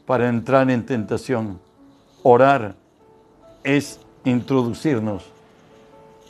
para 0.06 0.28
entrar 0.28 0.70
en 0.70 0.84
tentación 0.84 1.60
Orar 2.22 2.74
es 3.62 4.00
introducirnos 4.24 5.24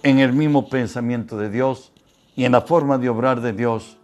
en 0.03 0.18
el 0.18 0.35
mismo 0.35 0.68
pensamiento 0.68 1.38
de 1.38 1.49
Dios 1.49 1.92
y 2.37 2.44
en 2.44 2.53
la 2.53 2.61
forma 2.61 2.99
de 2.99 3.09
obrar 3.09 3.40
de 3.40 3.53
Dios. 3.55 3.97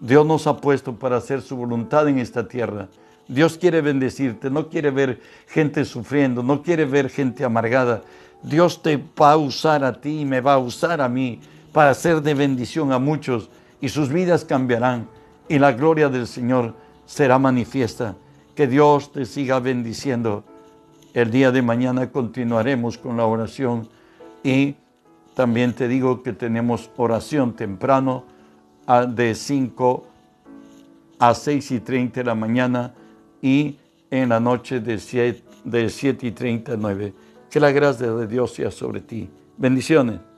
Dios 0.00 0.26
nos 0.26 0.46
ha 0.48 0.56
puesto 0.56 0.96
para 0.96 1.18
hacer 1.18 1.40
su 1.40 1.56
voluntad 1.56 2.08
en 2.08 2.18
esta 2.18 2.48
tierra. 2.48 2.88
Dios 3.30 3.56
quiere 3.56 3.80
bendecirte, 3.80 4.50
no 4.50 4.68
quiere 4.68 4.90
ver 4.90 5.20
gente 5.46 5.84
sufriendo, 5.84 6.42
no 6.42 6.62
quiere 6.62 6.84
ver 6.84 7.08
gente 7.08 7.44
amargada. 7.44 8.02
Dios 8.42 8.82
te 8.82 8.96
va 8.96 9.32
a 9.32 9.36
usar 9.36 9.84
a 9.84 10.00
ti 10.00 10.22
y 10.22 10.24
me 10.24 10.40
va 10.40 10.54
a 10.54 10.58
usar 10.58 11.00
a 11.00 11.08
mí 11.08 11.40
para 11.72 11.90
hacer 11.90 12.22
de 12.22 12.34
bendición 12.34 12.92
a 12.92 12.98
muchos 12.98 13.48
y 13.80 13.88
sus 13.88 14.08
vidas 14.08 14.44
cambiarán 14.44 15.06
y 15.48 15.60
la 15.60 15.70
gloria 15.70 16.08
del 16.08 16.26
Señor 16.26 16.74
será 17.06 17.38
manifiesta. 17.38 18.16
Que 18.56 18.66
Dios 18.66 19.12
te 19.12 19.24
siga 19.24 19.60
bendiciendo. 19.60 20.42
El 21.14 21.30
día 21.30 21.52
de 21.52 21.62
mañana 21.62 22.10
continuaremos 22.10 22.98
con 22.98 23.16
la 23.16 23.26
oración 23.26 23.88
y 24.42 24.74
también 25.34 25.72
te 25.72 25.86
digo 25.86 26.24
que 26.24 26.32
tenemos 26.32 26.90
oración 26.96 27.54
temprano 27.54 28.24
de 29.08 29.36
5 29.36 30.06
a 31.20 31.32
6 31.32 31.70
y 31.70 31.80
30 31.80 32.20
de 32.20 32.24
la 32.24 32.34
mañana 32.34 32.94
y 33.42 33.76
en 34.10 34.28
la 34.28 34.40
noche 34.40 34.80
de 34.80 34.98
7, 34.98 35.42
de 35.64 35.88
7 35.88 36.26
y 36.26 36.30
39. 36.32 37.12
Que 37.50 37.60
la 37.60 37.72
gracia 37.72 38.12
de 38.12 38.26
Dios 38.26 38.54
sea 38.54 38.70
sobre 38.70 39.00
ti. 39.00 39.28
Bendiciones. 39.56 40.29